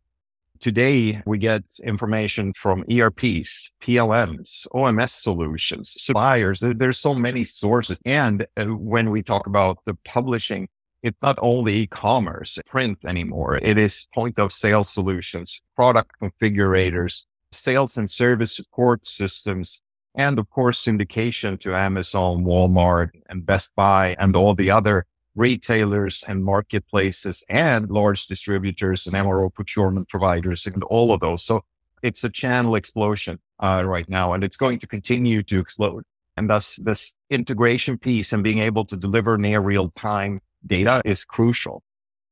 Today, 0.60 1.22
we 1.26 1.38
get 1.38 1.64
information 1.82 2.52
from 2.52 2.84
ERPs, 2.90 3.72
PLMs, 3.82 4.66
OMS 4.72 5.10
solutions, 5.10 5.94
suppliers. 5.98 6.60
There, 6.60 6.72
there's 6.72 6.98
so 6.98 7.12
many 7.12 7.42
sources. 7.42 7.98
And 8.04 8.46
uh, 8.56 8.66
when 8.66 9.10
we 9.10 9.22
talk 9.22 9.48
about 9.48 9.84
the 9.86 9.94
publishing, 10.04 10.68
it's 11.02 11.20
not 11.20 11.38
only 11.42 11.78
e-commerce, 11.78 12.58
print 12.66 12.98
anymore. 13.04 13.58
It 13.60 13.76
is 13.76 14.06
point 14.14 14.38
of 14.38 14.52
sale 14.52 14.84
solutions, 14.84 15.62
product 15.74 16.12
configurators, 16.22 17.24
sales 17.56 17.96
and 17.96 18.10
service 18.10 18.54
support 18.54 19.06
systems, 19.06 19.80
and 20.14 20.38
of 20.38 20.48
course, 20.50 20.84
syndication 20.84 21.58
to 21.60 21.74
Amazon, 21.74 22.44
Walmart, 22.44 23.10
and 23.28 23.44
Best 23.44 23.74
Buy, 23.76 24.16
and 24.18 24.34
all 24.34 24.54
the 24.54 24.70
other 24.70 25.06
retailers 25.34 26.24
and 26.26 26.42
marketplaces 26.42 27.44
and 27.48 27.90
large 27.90 28.26
distributors 28.26 29.06
and 29.06 29.14
MRO 29.14 29.52
procurement 29.52 30.08
providers 30.08 30.66
and 30.66 30.82
all 30.84 31.12
of 31.12 31.20
those. 31.20 31.44
So 31.44 31.62
it's 32.02 32.24
a 32.24 32.30
channel 32.30 32.74
explosion 32.74 33.38
uh, 33.60 33.82
right 33.84 34.08
now, 34.08 34.32
and 34.32 34.42
it's 34.42 34.56
going 34.56 34.78
to 34.80 34.86
continue 34.86 35.42
to 35.44 35.58
explode. 35.58 36.04
And 36.36 36.50
thus, 36.50 36.76
this 36.82 37.14
integration 37.30 37.98
piece 37.98 38.32
and 38.32 38.42
being 38.42 38.58
able 38.58 38.84
to 38.86 38.96
deliver 38.96 39.38
near 39.38 39.60
real 39.60 39.90
time 39.90 40.40
data 40.66 41.02
is 41.04 41.24
crucial. 41.24 41.82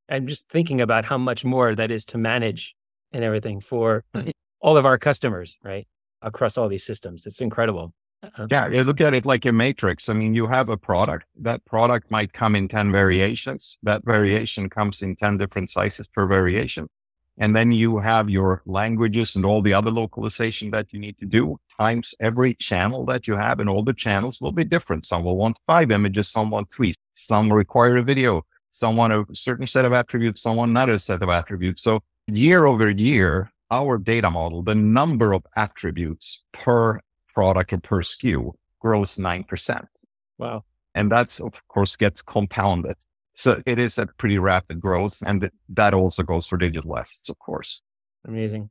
I'm 0.09 0.27
just 0.27 0.49
thinking 0.49 0.81
about 0.81 1.05
how 1.05 1.19
much 1.19 1.45
more 1.45 1.75
that 1.75 1.91
is 1.91 2.05
to 2.07 2.19
manage 2.19 2.75
and 3.13 3.25
everything 3.25 3.61
for 3.61 4.05
all 4.65 4.79
of 4.79 4.87
our 4.87 4.97
customers, 4.97 5.59
right? 5.63 5.87
Across 6.23 6.57
all 6.57 6.69
these 6.69 6.85
systems. 6.85 7.27
It's 7.27 7.43
incredible. 7.43 7.93
Uh, 8.23 8.47
yeah, 8.51 8.67
you 8.69 8.83
look 8.83 9.03
at 9.03 9.13
it 9.13 9.27
like 9.27 9.45
a 9.45 9.53
matrix. 9.53 10.09
I 10.09 10.15
mean, 10.15 10.35
you 10.35 10.47
have 10.47 10.71
a 10.71 10.79
product. 10.79 11.27
That 11.39 11.63
product 11.67 12.11
might 12.11 12.33
come 12.33 12.57
in 12.57 12.67
10 12.69 12.91
variations. 12.91 13.79
That 13.83 14.03
variation 14.07 14.71
comes 14.71 15.03
in 15.03 15.17
10 15.17 15.37
different 15.37 15.69
sizes 15.69 16.09
per 16.09 16.27
variation. 16.27 16.89
And 17.37 17.55
then 17.55 17.73
you 17.73 17.99
have 17.99 18.31
your 18.31 18.63
languages 18.65 19.37
and 19.37 19.45
all 19.45 19.61
the 19.61 19.75
other 19.75 19.91
localization 19.91 20.71
that 20.71 20.95
you 20.95 20.99
need 20.99 21.19
to 21.19 21.27
do 21.27 21.59
times 21.79 22.15
every 22.19 22.55
channel 22.55 23.05
that 23.07 23.29
you 23.29 23.37
have. 23.37 23.61
And 23.61 23.69
all 23.69 23.83
the 23.83 23.93
channels 23.93 24.41
will 24.41 24.53
be 24.53 24.65
different. 24.65 25.05
Some 25.05 25.25
will 25.25 25.37
want 25.37 25.59
five 25.67 25.91
images, 25.91 26.29
some 26.29 26.49
want 26.49 26.73
three. 26.73 26.95
Some 27.13 27.53
require 27.53 27.99
a 27.99 28.03
video. 28.03 28.43
Some 28.71 28.97
want 28.97 29.13
a 29.13 29.25
certain 29.35 29.67
set 29.67 29.85
of 29.85 29.93
attributes, 29.93 30.41
some 30.43 30.57
want 30.57 30.71
another 30.71 30.99
set 30.99 31.23
of 31.23 31.29
attributes. 31.29 31.83
So 31.83 32.01
year 32.27 32.67
over 32.67 32.91
year, 32.91 33.53
our 33.71 33.99
data 33.99 34.31
model, 34.31 34.63
the 34.63 34.75
number 34.75 35.33
of 35.33 35.45
attributes 35.57 36.45
per 36.53 37.01
product 37.29 37.73
or 37.73 37.79
per 37.79 38.03
SKU 38.03 38.53
grows 38.81 39.17
9%. 39.17 39.85
Wow. 40.39 40.65
And 40.95 41.11
that's, 41.11 41.41
of 41.41 41.67
course, 41.69 41.97
gets 41.97 42.23
compounded. 42.23 42.97
So 43.33 43.61
it 43.67 43.79
is 43.79 43.99
a 43.99 44.07
pretty 44.07 44.39
rapid 44.39 44.81
growth. 44.81 45.23
And 45.27 45.51
that 45.71 45.95
also 45.95 46.23
goes 46.23 46.47
for 46.47 46.57
digital 46.57 46.97
assets, 46.97 47.29
of 47.29 47.39
course. 47.39 47.83
Amazing. 48.27 48.71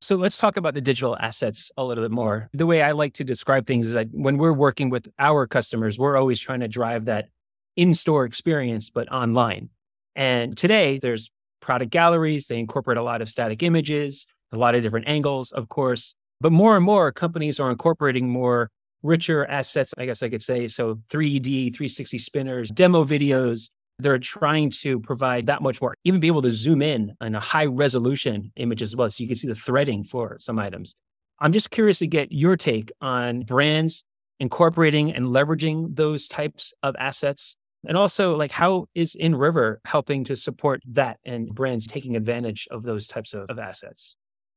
So 0.00 0.16
let's 0.16 0.38
talk 0.38 0.56
about 0.56 0.74
the 0.74 0.80
digital 0.80 1.16
assets 1.16 1.72
a 1.76 1.84
little 1.84 2.04
bit 2.04 2.10
more. 2.10 2.50
The 2.52 2.66
way 2.66 2.82
I 2.82 2.92
like 2.92 3.14
to 3.14 3.24
describe 3.24 3.66
things 3.66 3.86
is 3.88 3.92
that 3.94 4.08
when 4.12 4.36
we're 4.36 4.52
working 4.52 4.90
with 4.90 5.08
our 5.18 5.46
customers, 5.46 5.98
we're 5.98 6.16
always 6.16 6.38
trying 6.38 6.60
to 6.60 6.68
drive 6.68 7.06
that 7.06 7.28
in 7.74 7.94
store 7.94 8.24
experience, 8.24 8.90
but 8.90 9.10
online. 9.10 9.70
And 10.14 10.56
today 10.56 10.98
there's 10.98 11.30
product 11.60 11.90
galleries. 11.90 12.46
They 12.46 12.58
incorporate 12.58 12.98
a 12.98 13.02
lot 13.02 13.22
of 13.22 13.28
static 13.28 13.62
images, 13.62 14.26
a 14.54 14.58
lot 14.58 14.74
of 14.74 14.82
different 14.82 15.08
angles, 15.08 15.52
of 15.52 15.68
course. 15.68 16.14
But 16.40 16.52
more 16.52 16.76
and 16.76 16.84
more 16.84 17.12
companies 17.12 17.60
are 17.60 17.70
incorporating 17.70 18.28
more 18.28 18.70
richer 19.02 19.46
assets, 19.46 19.94
I 19.98 20.06
guess 20.06 20.22
I 20.22 20.28
could 20.28 20.42
say. 20.42 20.66
So 20.66 20.96
3D, 21.10 21.74
360 21.74 22.18
spinners, 22.18 22.70
demo 22.70 23.04
videos. 23.04 23.70
They're 24.00 24.18
trying 24.18 24.70
to 24.82 24.98
provide 24.98 25.46
that 25.46 25.62
much 25.62 25.80
more, 25.80 25.94
even 26.02 26.18
be 26.18 26.26
able 26.26 26.42
to 26.42 26.50
zoom 26.50 26.82
in 26.82 27.14
on 27.20 27.36
a 27.36 27.40
high 27.40 27.66
resolution 27.66 28.50
image 28.56 28.82
as 28.82 28.96
well. 28.96 29.08
So 29.08 29.22
you 29.22 29.28
can 29.28 29.36
see 29.36 29.46
the 29.46 29.54
threading 29.54 30.02
for 30.02 30.36
some 30.40 30.58
items. 30.58 30.96
I'm 31.38 31.52
just 31.52 31.70
curious 31.70 32.00
to 32.00 32.06
get 32.08 32.32
your 32.32 32.56
take 32.56 32.90
on 33.00 33.42
brands 33.42 34.02
incorporating 34.40 35.12
and 35.12 35.26
leveraging 35.26 35.94
those 35.94 36.26
types 36.26 36.72
of 36.82 36.96
assets. 36.98 37.56
And 37.86 37.96
also, 37.96 38.36
like, 38.36 38.50
how 38.50 38.86
is 38.94 39.14
InRiver 39.20 39.76
helping 39.84 40.24
to 40.24 40.36
support 40.36 40.82
that 40.86 41.18
and 41.24 41.54
brands 41.54 41.86
taking 41.86 42.16
advantage 42.16 42.66
of 42.70 42.82
those 42.82 43.06
types 43.06 43.34
of, 43.34 43.46
of 43.48 43.58
assets? 43.58 44.16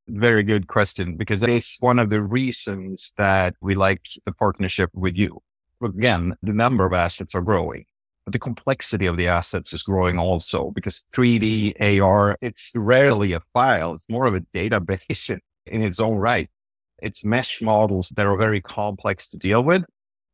Very 0.10 0.44
good 0.44 0.68
question 0.68 1.18
because 1.18 1.44
it's 1.44 1.78
one 1.82 2.00
of 2.00 2.10
the 2.10 2.22
reasons 2.22 3.14
that 3.18 3.56
we 3.62 3.76
like 3.76 4.06
the 4.26 4.32
partnership 4.32 4.90
with 4.94 5.18
you. 5.18 5.42
Again, 5.84 6.34
the 6.42 6.54
number 6.54 6.86
of 6.86 6.94
assets 6.94 7.36
are 7.36 7.42
growing, 7.42 7.86
but 8.26 8.32
the 8.32 8.40
complexity 8.40 9.06
of 9.06 9.18
the 9.18 9.28
assets 9.28 9.74
is 9.74 9.84
growing 9.84 10.18
also 10.18 10.72
because 10.72 11.04
3D 11.14 12.02
AR, 12.02 12.38
it's 12.42 12.72
rarely 12.74 13.34
a 13.34 13.42
file. 13.54 13.94
It's 13.94 14.08
more 14.10 14.28
of 14.28 14.34
a 14.34 14.40
database 14.56 15.30
in 15.66 15.82
its 15.82 16.00
own 16.00 16.16
right. 16.16 16.50
It's 17.02 17.26
mesh 17.26 17.62
models 17.62 18.10
that 18.16 18.26
are 18.26 18.38
very 18.38 18.62
complex 18.62 19.28
to 19.30 19.38
deal 19.38 19.62
with. 19.62 19.84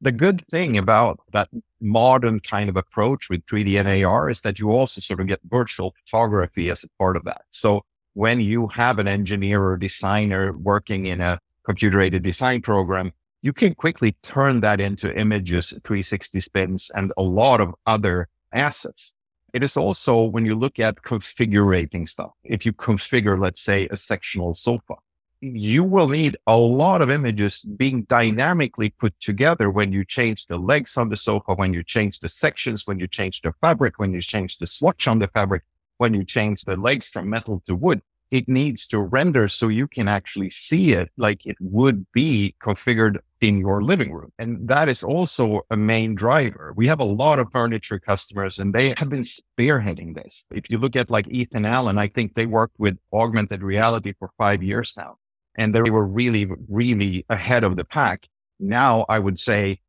The 0.01 0.11
good 0.11 0.45
thing 0.49 0.77
about 0.77 1.19
that 1.31 1.49
modern 1.81 2.41
kind 2.41 2.69
of 2.69 2.77
approach 2.77 3.27
with 3.29 3.43
3D 3.47 3.79
and 3.79 4.05
AR 4.05 4.29
is 4.29 4.41
that 4.41 4.59
you 4.59 4.69
also 4.71 5.01
sort 5.01 5.19
of 5.19 5.27
get 5.27 5.39
virtual 5.49 5.95
photography 6.05 6.69
as 6.69 6.83
a 6.83 6.89
part 6.99 7.17
of 7.17 7.23
that. 7.23 7.41
So 7.49 7.83
when 8.13 8.39
you 8.39 8.67
have 8.67 8.99
an 8.99 9.07
engineer 9.07 9.63
or 9.63 9.77
designer 9.77 10.53
working 10.53 11.07
in 11.07 11.21
a 11.21 11.39
computer 11.63 12.01
aided 12.01 12.23
design 12.23 12.61
program, 12.61 13.11
you 13.41 13.53
can 13.53 13.75
quickly 13.75 14.15
turn 14.21 14.61
that 14.61 14.79
into 14.79 15.13
images, 15.17 15.71
360 15.83 16.39
spins, 16.39 16.91
and 16.95 17.11
a 17.17 17.21
lot 17.23 17.59
of 17.59 17.73
other 17.85 18.29
assets. 18.53 19.13
It 19.53 19.63
is 19.63 19.77
also 19.77 20.23
when 20.23 20.45
you 20.45 20.55
look 20.55 20.79
at 20.79 20.95
configuring 20.97 22.07
stuff, 22.07 22.31
if 22.43 22.65
you 22.65 22.73
configure, 22.73 23.39
let's 23.39 23.61
say, 23.61 23.87
a 23.91 23.97
sectional 23.97 24.53
sofa, 24.53 24.95
you 25.41 25.83
will 25.83 26.07
need 26.07 26.37
a 26.47 26.57
lot 26.57 27.01
of 27.01 27.11
images 27.11 27.61
being 27.61 28.03
dynamically 28.03 28.89
put 28.89 29.19
together 29.19 29.69
when 29.69 29.91
you 29.91 30.05
change 30.05 30.47
the 30.47 30.57
legs 30.57 30.97
on 30.97 31.09
the 31.09 31.17
sofa, 31.17 31.53
when 31.53 31.73
you 31.73 31.83
change 31.83 32.19
the 32.19 32.29
sections, 32.29 32.87
when 32.87 32.97
you 32.97 33.07
change 33.07 33.41
the 33.41 33.51
fabric, 33.61 33.99
when 33.99 34.13
you 34.13 34.21
change 34.21 34.57
the 34.57 34.65
swatch 34.65 35.07
on 35.07 35.19
the 35.19 35.27
fabric 35.27 35.63
when 36.03 36.13
you 36.13 36.25
change 36.25 36.65
the 36.65 36.75
legs 36.75 37.07
from 37.07 37.29
metal 37.29 37.63
to 37.65 37.73
wood, 37.73 38.01
it 38.29 38.49
needs 38.49 38.85
to 38.87 38.99
render 38.99 39.47
so 39.47 39.69
you 39.69 39.87
can 39.87 40.09
actually 40.09 40.49
see 40.49 40.91
it 40.91 41.07
like 41.15 41.45
it 41.45 41.55
would 41.61 42.05
be 42.11 42.53
configured 42.61 43.19
in 43.39 43.57
your 43.57 43.81
living 43.81 44.11
room. 44.11 44.31
And 44.37 44.67
that 44.67 44.89
is 44.89 45.01
also 45.01 45.61
a 45.71 45.77
main 45.77 46.13
driver. 46.13 46.73
We 46.75 46.87
have 46.87 46.99
a 46.99 47.05
lot 47.05 47.39
of 47.39 47.47
furniture 47.53 47.99
customers 47.99 48.59
and 48.59 48.73
they 48.73 48.93
have 48.97 49.07
been 49.07 49.23
spearheading 49.39 50.15
this. 50.15 50.43
If 50.51 50.69
you 50.69 50.77
look 50.77 50.97
at 50.97 51.09
like 51.09 51.29
Ethan 51.29 51.65
Allen, 51.65 51.97
I 51.97 52.09
think 52.09 52.33
they 52.33 52.47
worked 52.47 52.77
with 52.77 52.97
augmented 53.13 53.63
reality 53.63 54.11
for 54.19 54.29
five 54.37 54.61
years 54.61 54.95
now 54.97 55.15
and 55.55 55.73
they 55.73 55.89
were 55.89 56.05
really, 56.05 56.49
really 56.67 57.25
ahead 57.29 57.63
of 57.63 57.77
the 57.77 57.85
pack. 57.85 58.27
Now 58.59 59.05
I 59.07 59.19
would 59.19 59.39
say 59.39 59.79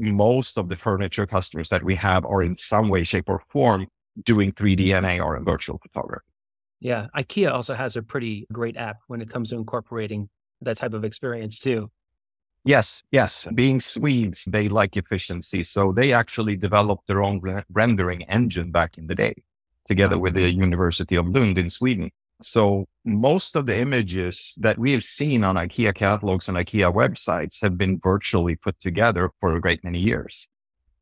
most 0.00 0.58
of 0.58 0.68
the 0.68 0.76
furniture 0.76 1.26
customers 1.26 1.68
that 1.68 1.84
we 1.84 1.94
have 1.94 2.24
are 2.24 2.42
in 2.42 2.56
some 2.56 2.88
way, 2.88 3.04
shape, 3.04 3.28
or 3.28 3.44
form 3.50 3.86
doing 4.24 4.52
3D 4.52 4.94
and 4.96 5.06
AR 5.06 5.36
and 5.36 5.44
virtual 5.44 5.78
photography. 5.78 6.26
Yeah. 6.80 7.08
IKEA 7.16 7.52
also 7.52 7.74
has 7.74 7.96
a 7.96 8.02
pretty 8.02 8.46
great 8.52 8.76
app 8.76 8.96
when 9.06 9.20
it 9.20 9.30
comes 9.30 9.50
to 9.50 9.56
incorporating 9.56 10.28
that 10.62 10.76
type 10.76 10.94
of 10.94 11.04
experience 11.04 11.58
too. 11.58 11.90
Yes, 12.64 13.02
yes. 13.10 13.46
Being 13.54 13.80
Swedes, 13.80 14.44
they 14.44 14.68
like 14.68 14.96
efficiency. 14.96 15.64
So 15.64 15.92
they 15.92 16.12
actually 16.12 16.56
developed 16.56 17.06
their 17.06 17.22
own 17.22 17.40
re- 17.40 17.64
rendering 17.70 18.22
engine 18.24 18.70
back 18.70 18.98
in 18.98 19.06
the 19.06 19.14
day 19.14 19.34
together 19.86 20.18
with 20.18 20.34
the 20.34 20.50
University 20.50 21.16
of 21.16 21.26
Lund 21.28 21.56
in 21.58 21.70
Sweden. 21.70 22.10
So 22.42 22.86
most 23.04 23.56
of 23.56 23.66
the 23.66 23.78
images 23.78 24.54
that 24.60 24.78
we 24.78 24.92
have 24.92 25.04
seen 25.04 25.42
on 25.42 25.56
IKEA 25.56 25.94
catalogs 25.94 26.48
and 26.48 26.56
IKEA 26.56 26.92
websites 26.94 27.60
have 27.62 27.76
been 27.76 27.98
virtually 28.02 28.56
put 28.56 28.78
together 28.78 29.30
for 29.40 29.56
a 29.56 29.60
great 29.60 29.82
many 29.82 29.98
years 29.98 30.48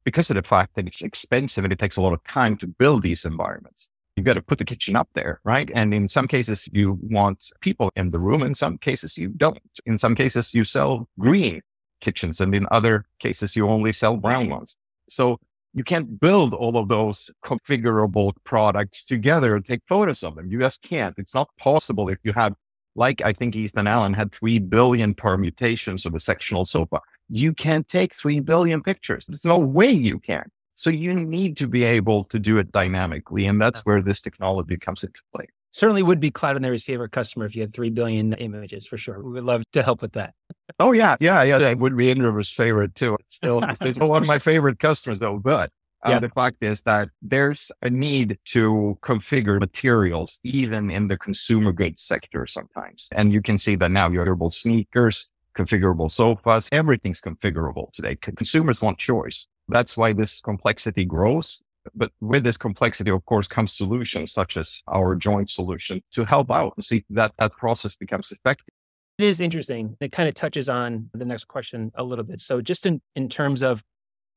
because 0.08 0.30
of 0.30 0.36
the 0.36 0.42
fact 0.42 0.74
that 0.74 0.86
it's 0.86 1.02
expensive 1.02 1.64
and 1.64 1.72
it 1.72 1.78
takes 1.78 1.98
a 1.98 2.00
lot 2.00 2.14
of 2.14 2.24
time 2.24 2.56
to 2.56 2.66
build 2.66 3.02
these 3.02 3.26
environments. 3.26 3.90
You've 4.16 4.24
got 4.24 4.34
to 4.34 4.40
put 4.40 4.56
the 4.56 4.64
kitchen 4.64 4.96
up 4.96 5.06
there, 5.12 5.38
right? 5.44 5.70
And 5.74 5.92
in 5.92 6.08
some 6.08 6.26
cases, 6.26 6.66
you 6.72 6.98
want 7.02 7.52
people 7.60 7.92
in 7.94 8.10
the 8.10 8.18
room. 8.18 8.42
In 8.42 8.54
some 8.54 8.78
cases, 8.78 9.18
you 9.18 9.28
don't. 9.28 9.60
In 9.84 9.98
some 9.98 10.14
cases, 10.14 10.54
you 10.54 10.64
sell 10.64 11.10
green 11.18 11.60
kitchens. 12.00 12.40
And 12.40 12.54
in 12.54 12.66
other 12.70 13.04
cases, 13.18 13.54
you 13.54 13.68
only 13.68 13.92
sell 13.92 14.16
brown 14.16 14.48
ones. 14.48 14.78
So 15.10 15.38
you 15.74 15.84
can't 15.84 16.18
build 16.18 16.54
all 16.54 16.78
of 16.78 16.88
those 16.88 17.30
configurable 17.44 18.32
products 18.44 19.04
together 19.04 19.54
and 19.56 19.62
take 19.66 19.82
photos 19.86 20.22
of 20.22 20.36
them. 20.36 20.50
You 20.50 20.58
just 20.58 20.80
can't. 20.80 21.14
It's 21.18 21.34
not 21.34 21.50
possible 21.58 22.08
if 22.08 22.16
you 22.24 22.32
have, 22.32 22.54
like 22.98 23.22
I 23.22 23.32
think 23.32 23.56
Ethan 23.56 23.86
Allen 23.86 24.12
had 24.12 24.32
3 24.32 24.58
billion 24.58 25.14
permutations 25.14 26.04
of 26.04 26.14
a 26.14 26.20
sectional 26.20 26.64
sofa. 26.64 27.00
You 27.30 27.54
can't 27.54 27.86
take 27.86 28.12
3 28.12 28.40
billion 28.40 28.82
pictures. 28.82 29.26
There's 29.26 29.44
no 29.44 29.58
way 29.58 29.90
you 29.90 30.18
can. 30.18 30.50
So 30.74 30.90
you 30.90 31.14
need 31.14 31.56
to 31.58 31.66
be 31.66 31.84
able 31.84 32.24
to 32.24 32.38
do 32.38 32.58
it 32.58 32.72
dynamically. 32.72 33.46
And 33.46 33.60
that's 33.60 33.80
where 33.80 34.02
this 34.02 34.20
technology 34.20 34.76
comes 34.76 35.02
into 35.02 35.20
play. 35.34 35.46
Certainly 35.70 36.02
would 36.02 36.20
be 36.20 36.30
Cloudinary's 36.30 36.84
favorite 36.84 37.12
customer 37.12 37.44
if 37.44 37.54
you 37.54 37.62
had 37.62 37.72
3 37.74 37.90
billion 37.90 38.32
images 38.34 38.86
for 38.86 38.96
sure. 38.96 39.22
We 39.22 39.32
would 39.32 39.44
love 39.44 39.64
to 39.72 39.82
help 39.82 40.02
with 40.02 40.12
that. 40.12 40.34
Oh, 40.78 40.92
yeah. 40.92 41.16
Yeah. 41.20 41.42
Yeah. 41.42 41.58
It 41.58 41.78
would 41.78 41.96
be 41.96 42.10
Indra's 42.10 42.50
favorite 42.50 42.94
too. 42.94 43.16
It's 43.20 43.36
still, 43.36 43.62
it's 43.62 43.96
still 43.96 44.08
one 44.08 44.22
of 44.22 44.28
my 44.28 44.38
favorite 44.38 44.78
customers 44.78 45.18
though. 45.18 45.38
But 45.38 45.70
uh, 46.04 46.10
yeah. 46.10 46.18
the 46.20 46.28
fact 46.28 46.56
is 46.60 46.82
that 46.82 47.08
there's 47.22 47.72
a 47.82 47.90
need 47.90 48.38
to 48.46 48.98
configure 49.02 49.58
materials 49.58 50.40
even 50.44 50.90
in 50.90 51.08
the 51.08 51.16
consumer 51.16 51.72
goods 51.72 52.02
sector 52.02 52.46
sometimes. 52.46 53.08
And 53.12 53.32
you 53.32 53.42
can 53.42 53.58
see 53.58 53.76
that 53.76 53.90
now 53.90 54.10
your 54.10 54.24
durable 54.24 54.50
sneakers, 54.50 55.30
configurable 55.56 56.10
sofas, 56.10 56.68
everything's 56.72 57.20
configurable 57.20 57.92
today. 57.92 58.16
Consumers 58.16 58.80
want 58.80 58.98
choice. 58.98 59.46
That's 59.68 59.96
why 59.96 60.12
this 60.12 60.40
complexity 60.40 61.04
grows. 61.04 61.62
But 61.94 62.12
with 62.20 62.44
this 62.44 62.56
complexity, 62.56 63.10
of 63.10 63.24
course, 63.24 63.48
comes 63.48 63.72
solutions 63.72 64.32
such 64.32 64.56
as 64.56 64.82
our 64.88 65.16
joint 65.16 65.50
solution 65.50 66.02
to 66.12 66.24
help 66.24 66.50
out 66.50 66.74
and 66.76 66.84
see 66.84 67.04
that 67.10 67.32
that 67.38 67.52
process 67.52 67.96
becomes 67.96 68.30
effective. 68.30 68.74
It 69.18 69.24
is 69.24 69.40
interesting. 69.40 69.96
It 70.00 70.12
kind 70.12 70.28
of 70.28 70.34
touches 70.34 70.68
on 70.68 71.10
the 71.12 71.24
next 71.24 71.46
question 71.46 71.90
a 71.96 72.04
little 72.04 72.24
bit. 72.24 72.40
So 72.40 72.60
just 72.60 72.86
in, 72.86 73.00
in 73.16 73.28
terms 73.28 73.62
of 73.62 73.82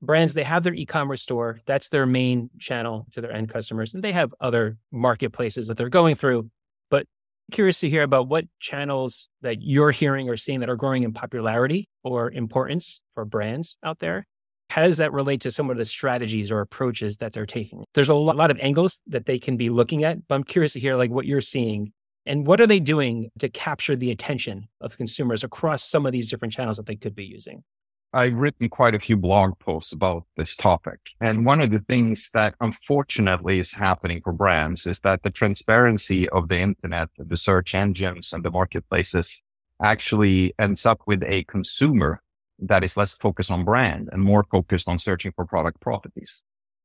brands, 0.02 0.34
they 0.34 0.44
have 0.44 0.64
their 0.64 0.74
e-commerce 0.74 1.22
store. 1.22 1.60
That's 1.66 1.90
their 1.90 2.06
main 2.06 2.50
channel 2.60 3.06
to 3.12 3.22
their 3.22 3.32
end 3.32 3.50
customers. 3.50 3.94
And 3.94 4.04
they 4.04 4.12
have 4.12 4.34
other 4.40 4.78
marketplaces 4.92 5.68
that 5.68 5.78
they're 5.78 5.90
going 5.90 6.16
through. 6.16 6.50
But 6.90 7.08
curious 7.52 7.80
to 7.82 7.90
hear 7.90 8.04
about 8.04 8.28
what 8.28 8.46
channels 8.60 9.30
that 9.42 9.62
you're 9.62 9.92
hearing 9.92 10.30
or 10.30 10.38
seeing 10.38 10.62
that 10.62 10.70
are 10.70 10.76
growing 10.76 11.04
in 11.04 11.14
popularity 11.14 11.88
or 12.04 12.32
importance 12.32 13.04
for 13.14 13.26
brands 13.26 13.78
out 13.84 14.00
there 14.00 14.26
how 14.72 14.84
does 14.84 15.00
that 15.00 15.12
relate 15.12 15.42
to 15.42 15.52
some 15.52 15.70
of 15.70 15.76
the 15.76 15.84
strategies 15.84 16.50
or 16.50 16.62
approaches 16.62 17.18
that 17.18 17.34
they're 17.34 17.46
taking? 17.46 17.84
There's 17.94 18.08
a 18.08 18.14
lot 18.14 18.52
of 18.52 18.58
angles 18.62 19.02
that 19.08 19.26
they 19.26 19.38
can 19.38 19.58
be 19.58 19.70
looking 19.70 20.06
at, 20.06 20.26
but 20.30 20.36
I'm 20.36 20.46
curious 20.46 20.72
to 20.74 20.80
hear 20.80 20.96
like 20.96 21.12
what 21.12 21.26
you're 21.26 21.42
seeing 21.42 21.92
and 22.26 22.48
what 22.48 22.62
are 22.62 22.68
they 22.68 22.80
doing 22.80 23.32
to 23.40 23.50
capture 23.50 23.98
the 23.98 24.12
attention 24.12 24.70
of 24.80 24.96
consumers 24.96 25.44
across 25.44 25.84
some 25.84 26.06
of 26.06 26.14
these 26.14 26.30
different 26.30 26.54
channels 26.54 26.78
that 26.78 26.86
they 26.86 26.96
could 26.96 27.16
be 27.16 27.26
using? 27.26 27.66
I've 28.14 28.34
written 28.34 28.68
quite 28.68 28.94
a 28.94 29.00
few 29.00 29.16
blog 29.16 29.58
posts 29.60 29.94
about 29.94 30.26
this 30.36 30.58
topic. 30.58 31.00
And 31.22 31.46
one 31.46 31.62
of 31.62 31.72
the 31.72 31.80
things 31.80 32.30
that 32.34 32.56
unfortunately 32.60 33.60
is 33.60 33.72
happening 33.74 34.20
for 34.22 34.34
brands 34.34 34.86
is 34.86 35.00
that 35.02 35.24
the 35.24 35.30
transparency 35.30 36.28
of 36.30 36.50
the 36.50 36.60
internet, 36.60 37.08
the 37.18 37.38
search 37.38 37.74
engines 37.74 38.34
and 38.34 38.44
the 38.44 38.52
marketplaces 38.52 39.42
actually 39.82 40.54
ends 40.60 40.86
up 40.86 41.00
with 41.08 41.24
a 41.24 41.46
consumer 41.46 42.22
that 42.60 42.84
is 42.84 42.98
less 42.98 43.18
focused 43.18 43.50
on 43.50 43.64
brand 43.64 44.10
and 44.12 44.22
more 44.22 44.44
focused 44.52 44.90
on 44.90 44.98
searching 44.98 45.32
for 45.32 45.46
product 45.46 45.80
properties. 45.80 46.44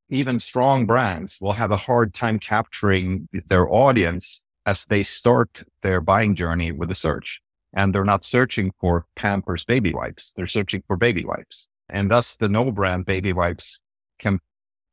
Even 0.08 0.38
strong 0.38 0.86
brands 0.86 1.38
will 1.40 1.54
have 1.54 1.72
a 1.72 1.76
hard 1.76 2.14
time 2.14 2.38
capturing 2.38 3.28
their 3.48 3.68
audience 3.68 4.44
as 4.64 4.84
they 4.86 5.02
start 5.02 5.64
their 5.82 6.00
buying 6.00 6.36
journey 6.36 6.70
with 6.70 6.90
a 6.90 6.94
search. 6.94 7.42
And 7.74 7.94
they're 7.94 8.04
not 8.04 8.24
searching 8.24 8.72
for 8.80 9.06
Pampers 9.16 9.64
baby 9.64 9.92
wipes. 9.92 10.32
They're 10.36 10.46
searching 10.46 10.82
for 10.86 10.96
baby 10.96 11.24
wipes. 11.24 11.68
And 11.88 12.10
thus 12.10 12.36
the 12.36 12.48
no 12.48 12.70
brand 12.70 13.06
baby 13.06 13.32
wipes 13.32 13.80
can 14.18 14.40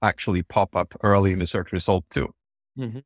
actually 0.02 0.44
pop 0.44 0.76
up 0.76 0.94
early 1.02 1.32
in 1.32 1.40
the 1.40 1.46
search 1.46 1.72
result 1.72 2.06
too. 2.10 2.34
Mm-hmm. 2.78 3.00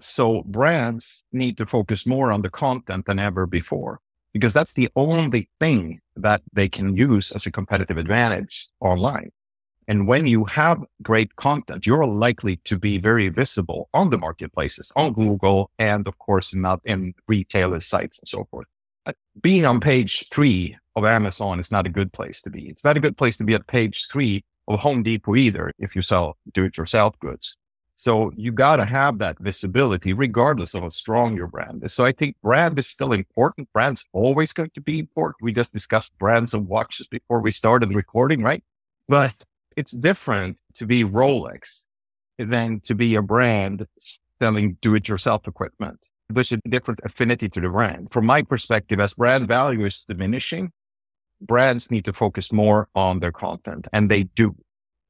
So 0.00 0.42
brands 0.46 1.24
need 1.32 1.58
to 1.58 1.66
focus 1.66 2.06
more 2.06 2.32
on 2.32 2.42
the 2.42 2.50
content 2.50 3.06
than 3.06 3.18
ever 3.18 3.46
before 3.46 4.00
because 4.32 4.54
that's 4.54 4.72
the 4.72 4.88
only 4.96 5.48
thing 5.60 6.00
that 6.16 6.42
they 6.52 6.68
can 6.68 6.96
use 6.96 7.32
as 7.32 7.46
a 7.46 7.50
competitive 7.52 7.98
advantage 7.98 8.68
online. 8.80 9.30
And 9.88 10.06
when 10.06 10.26
you 10.26 10.44
have 10.44 10.84
great 11.02 11.34
content, 11.36 11.84
you're 11.86 12.06
likely 12.06 12.56
to 12.64 12.78
be 12.78 12.98
very 12.98 13.28
visible 13.28 13.88
on 13.92 14.10
the 14.10 14.18
marketplaces, 14.18 14.92
on 14.94 15.12
Google, 15.12 15.70
and 15.78 16.06
of 16.06 16.18
course, 16.18 16.54
not 16.54 16.80
in 16.84 17.14
retailer 17.26 17.80
sites 17.80 18.20
and 18.20 18.28
so 18.28 18.46
forth. 18.50 18.68
Being 19.42 19.64
on 19.64 19.80
page 19.80 20.28
three 20.30 20.76
of 20.96 21.04
Amazon 21.04 21.60
is 21.60 21.72
not 21.72 21.86
a 21.86 21.90
good 21.90 22.12
place 22.12 22.42
to 22.42 22.50
be. 22.50 22.68
It's 22.68 22.84
not 22.84 22.96
a 22.96 23.00
good 23.00 23.16
place 23.16 23.36
to 23.38 23.44
be 23.44 23.54
at 23.54 23.66
page 23.66 24.06
three 24.10 24.44
of 24.68 24.80
Home 24.80 25.02
Depot 25.02 25.36
either 25.36 25.72
if 25.78 25.96
you 25.96 26.02
sell 26.02 26.36
do 26.52 26.64
it 26.64 26.76
yourself 26.76 27.18
goods. 27.20 27.56
So 27.96 28.32
you 28.36 28.50
got 28.50 28.76
to 28.76 28.84
have 28.84 29.18
that 29.18 29.38
visibility 29.38 30.12
regardless 30.12 30.74
of 30.74 30.82
how 30.82 30.88
strong 30.88 31.36
your 31.36 31.46
brand 31.46 31.84
is. 31.84 31.92
So 31.92 32.04
I 32.04 32.12
think 32.12 32.36
brand 32.42 32.78
is 32.78 32.86
still 32.86 33.12
important. 33.12 33.68
Brand's 33.72 34.08
always 34.12 34.52
going 34.52 34.70
to 34.74 34.80
be 34.80 34.98
important. 34.98 35.42
We 35.42 35.52
just 35.52 35.72
discussed 35.72 36.18
brands 36.18 36.54
of 36.54 36.66
watches 36.66 37.06
before 37.06 37.40
we 37.40 37.50
started 37.50 37.94
recording, 37.94 38.42
right? 38.42 38.64
But 39.06 39.34
it's 39.76 39.92
different 39.92 40.56
to 40.74 40.86
be 40.86 41.04
Rolex 41.04 41.86
than 42.38 42.80
to 42.80 42.94
be 42.94 43.14
a 43.14 43.22
brand 43.22 43.86
selling 44.40 44.78
do 44.80 44.94
it 44.94 45.08
yourself 45.08 45.46
equipment. 45.46 46.08
There's 46.32 46.52
a 46.52 46.58
different 46.68 47.00
affinity 47.04 47.48
to 47.48 47.60
the 47.60 47.68
brand. 47.68 48.10
From 48.12 48.26
my 48.26 48.42
perspective, 48.42 49.00
as 49.00 49.14
brand 49.14 49.48
value 49.48 49.84
is 49.84 50.04
diminishing, 50.04 50.72
brands 51.40 51.90
need 51.90 52.04
to 52.04 52.12
focus 52.12 52.52
more 52.52 52.88
on 52.94 53.20
their 53.20 53.32
content 53.32 53.88
and 53.92 54.10
they 54.10 54.24
do. 54.24 54.54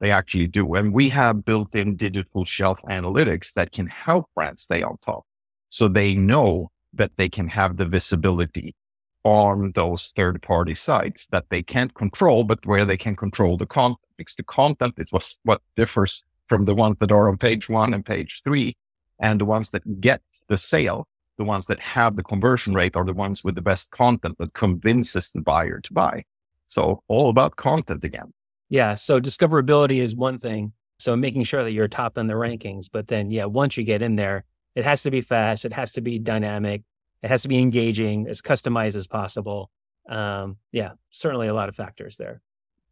They 0.01 0.11
actually 0.11 0.47
do. 0.47 0.75
And 0.75 0.95
we 0.95 1.11
have 1.11 1.45
built 1.45 1.75
in 1.75 1.97
digital 1.97 2.45
shelf 2.45 2.81
analytics 2.89 3.53
that 3.53 3.73
can 3.73 3.87
help 3.87 4.31
brands 4.35 4.63
stay 4.63 4.83
on 4.83 4.97
top. 5.05 5.25
So 5.69 5.89
they 5.89 6.15
know 6.15 6.71
that 6.95 7.13
they 7.17 7.29
can 7.29 7.49
have 7.49 7.77
the 7.77 7.85
visibility 7.85 8.75
on 9.23 9.73
those 9.75 10.13
third 10.17 10.41
party 10.41 10.75
sites 10.75 11.27
that 11.29 11.45
they 11.51 11.63
can't 11.63 11.95
control, 11.95 12.45
but 12.45 12.65
where 12.65 12.87
they 12.87 12.97
can 12.97 13.15
control 13.15 13.59
the 13.59 13.67
content 13.67 13.99
because 14.17 14.35
the 14.35 14.43
content 14.43 14.95
is 14.97 15.13
what, 15.13 15.37
what 15.43 15.61
differs 15.77 16.25
from 16.49 16.65
the 16.65 16.75
ones 16.75 16.97
that 17.01 17.13
are 17.13 17.29
on 17.29 17.37
page 17.37 17.69
one 17.69 17.93
and 17.93 18.05
page 18.05 18.41
three. 18.43 18.77
And 19.21 19.41
the 19.41 19.45
ones 19.45 19.71
that 19.71 20.01
get 20.01 20.23
the 20.49 20.59
sale, 20.59 21.07
the 21.39 21.45
ones 21.45 21.67
that 21.67 21.81
have 21.81 22.17
the 22.17 22.23
conversion 22.23 22.75
rate 22.75 22.97
are 22.97 23.05
the 23.05 23.13
ones 23.13 23.45
with 23.45 23.55
the 23.55 23.63
best 23.63 23.91
content 23.91 24.37
that 24.39 24.55
convinces 24.55 25.31
the 25.31 25.41
buyer 25.41 25.81
to 25.81 25.93
buy. 25.93 26.25
So 26.67 27.03
all 27.09 27.29
about 27.29 27.57
content 27.57 28.05
again. 28.05 28.33
Yeah. 28.69 28.95
So 28.95 29.21
discoverability 29.21 29.99
is 29.99 30.15
one 30.15 30.39
thing. 30.39 30.73
So 30.99 31.17
making 31.17 31.45
sure 31.45 31.65
that 31.65 31.73
you're 31.73 31.89
top 31.89 32.19
in 32.19 32.27
the 32.27 32.35
rankings. 32.35 32.87
But 32.93 33.09
then, 33.09 33.31
yeah, 33.31 33.47
once 33.47 33.77
you 33.77 33.85
get 33.85 34.03
in 34.03 34.17
there, 34.17 34.45
it 34.75 34.85
has 34.85 35.03
to 35.03 35.11
be 35.11 35.21
fast. 35.21 35.65
It 35.65 35.73
has 35.73 35.93
to 35.93 36.01
be 36.01 36.19
dynamic. 36.19 36.83
It 37.23 37.31
has 37.31 37.43
to 37.43 37.49
be 37.49 37.59
engaging, 37.59 38.29
as 38.29 38.41
customized 38.41 38.97
as 38.97 39.07
possible. 39.07 39.71
Um, 40.09 40.57
yeah, 40.73 40.93
certainly 41.11 41.49
a 41.49 41.55
lot 41.55 41.69
of 41.69 41.77
factors 41.77 42.17
there. 42.17 42.41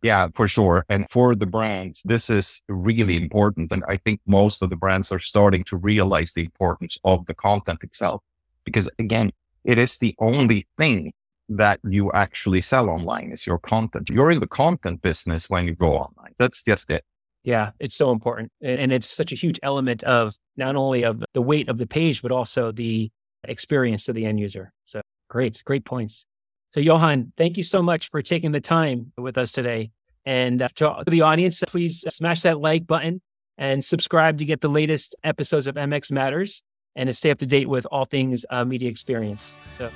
Yeah, 0.02 0.28
for 0.34 0.46
sure. 0.46 0.84
And 0.88 1.10
for 1.10 1.34
the 1.34 1.46
brands, 1.46 2.02
this 2.04 2.30
is 2.30 2.62
really 2.68 3.16
important. 3.16 3.72
And 3.72 3.84
I 3.88 3.96
think 3.96 4.20
most 4.26 4.62
of 4.62 4.70
the 4.70 4.76
brands 4.76 5.10
are 5.10 5.18
starting 5.18 5.64
to 5.64 5.76
realize 5.76 6.32
the 6.32 6.44
importance 6.44 6.98
of 7.02 7.26
the 7.26 7.34
content 7.34 7.80
itself. 7.82 8.22
Because 8.64 8.88
again, 8.98 9.32
it 9.64 9.76
is 9.76 9.98
the 9.98 10.14
only 10.18 10.66
thing 10.76 11.12
that 11.48 11.80
you 11.82 12.12
actually 12.12 12.60
sell 12.60 12.90
online 12.90 13.32
is 13.32 13.46
your 13.46 13.58
content. 13.58 14.10
You're 14.10 14.30
in 14.30 14.40
the 14.40 14.46
content 14.46 15.02
business 15.02 15.50
when 15.50 15.66
you 15.66 15.74
go 15.74 15.96
online. 15.96 16.34
That's 16.38 16.62
just 16.62 16.90
it. 16.90 17.04
Yeah, 17.42 17.70
it's 17.80 17.94
so 17.94 18.12
important. 18.12 18.52
And 18.60 18.92
it's 18.92 19.08
such 19.08 19.32
a 19.32 19.34
huge 19.34 19.58
element 19.62 20.02
of 20.04 20.36
not 20.56 20.76
only 20.76 21.02
of 21.04 21.24
the 21.32 21.42
weight 21.42 21.68
of 21.68 21.78
the 21.78 21.86
page, 21.86 22.20
but 22.22 22.30
also 22.30 22.70
the 22.70 23.10
experience 23.44 24.04
to 24.04 24.12
the 24.12 24.26
end 24.26 24.38
user. 24.38 24.72
So 24.84 25.00
great, 25.28 25.62
great 25.64 25.84
points. 25.84 26.26
So 26.74 26.80
Johan, 26.80 27.32
thank 27.36 27.56
you 27.56 27.62
so 27.62 27.82
much 27.82 28.10
for 28.10 28.22
taking 28.22 28.52
the 28.52 28.60
time 28.60 29.12
with 29.16 29.38
us 29.38 29.52
today 29.52 29.90
And 30.26 30.60
uh, 30.60 30.68
to 30.76 31.04
the 31.06 31.22
audience, 31.22 31.62
please 31.66 32.04
smash 32.08 32.42
that 32.42 32.60
like 32.60 32.86
button 32.86 33.22
and 33.56 33.82
subscribe 33.82 34.38
to 34.38 34.44
get 34.44 34.60
the 34.60 34.68
latest 34.68 35.14
episodes 35.24 35.66
of 35.66 35.74
MX 35.76 36.12
Matters 36.12 36.62
and 36.94 37.06
to 37.08 37.14
stay 37.14 37.30
up 37.30 37.38
to 37.38 37.46
date 37.46 37.68
with 37.68 37.86
all 37.90 38.04
things 38.04 38.44
uh, 38.50 38.64
media 38.64 38.90
experience. 38.90 39.54
So 39.72 39.90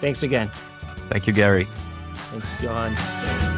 thanks 0.00 0.22
again. 0.22 0.48
Thank 1.08 1.26
you, 1.26 1.32
Gary. 1.32 1.66
Thanks, 2.30 2.62
Johan. 2.62 3.51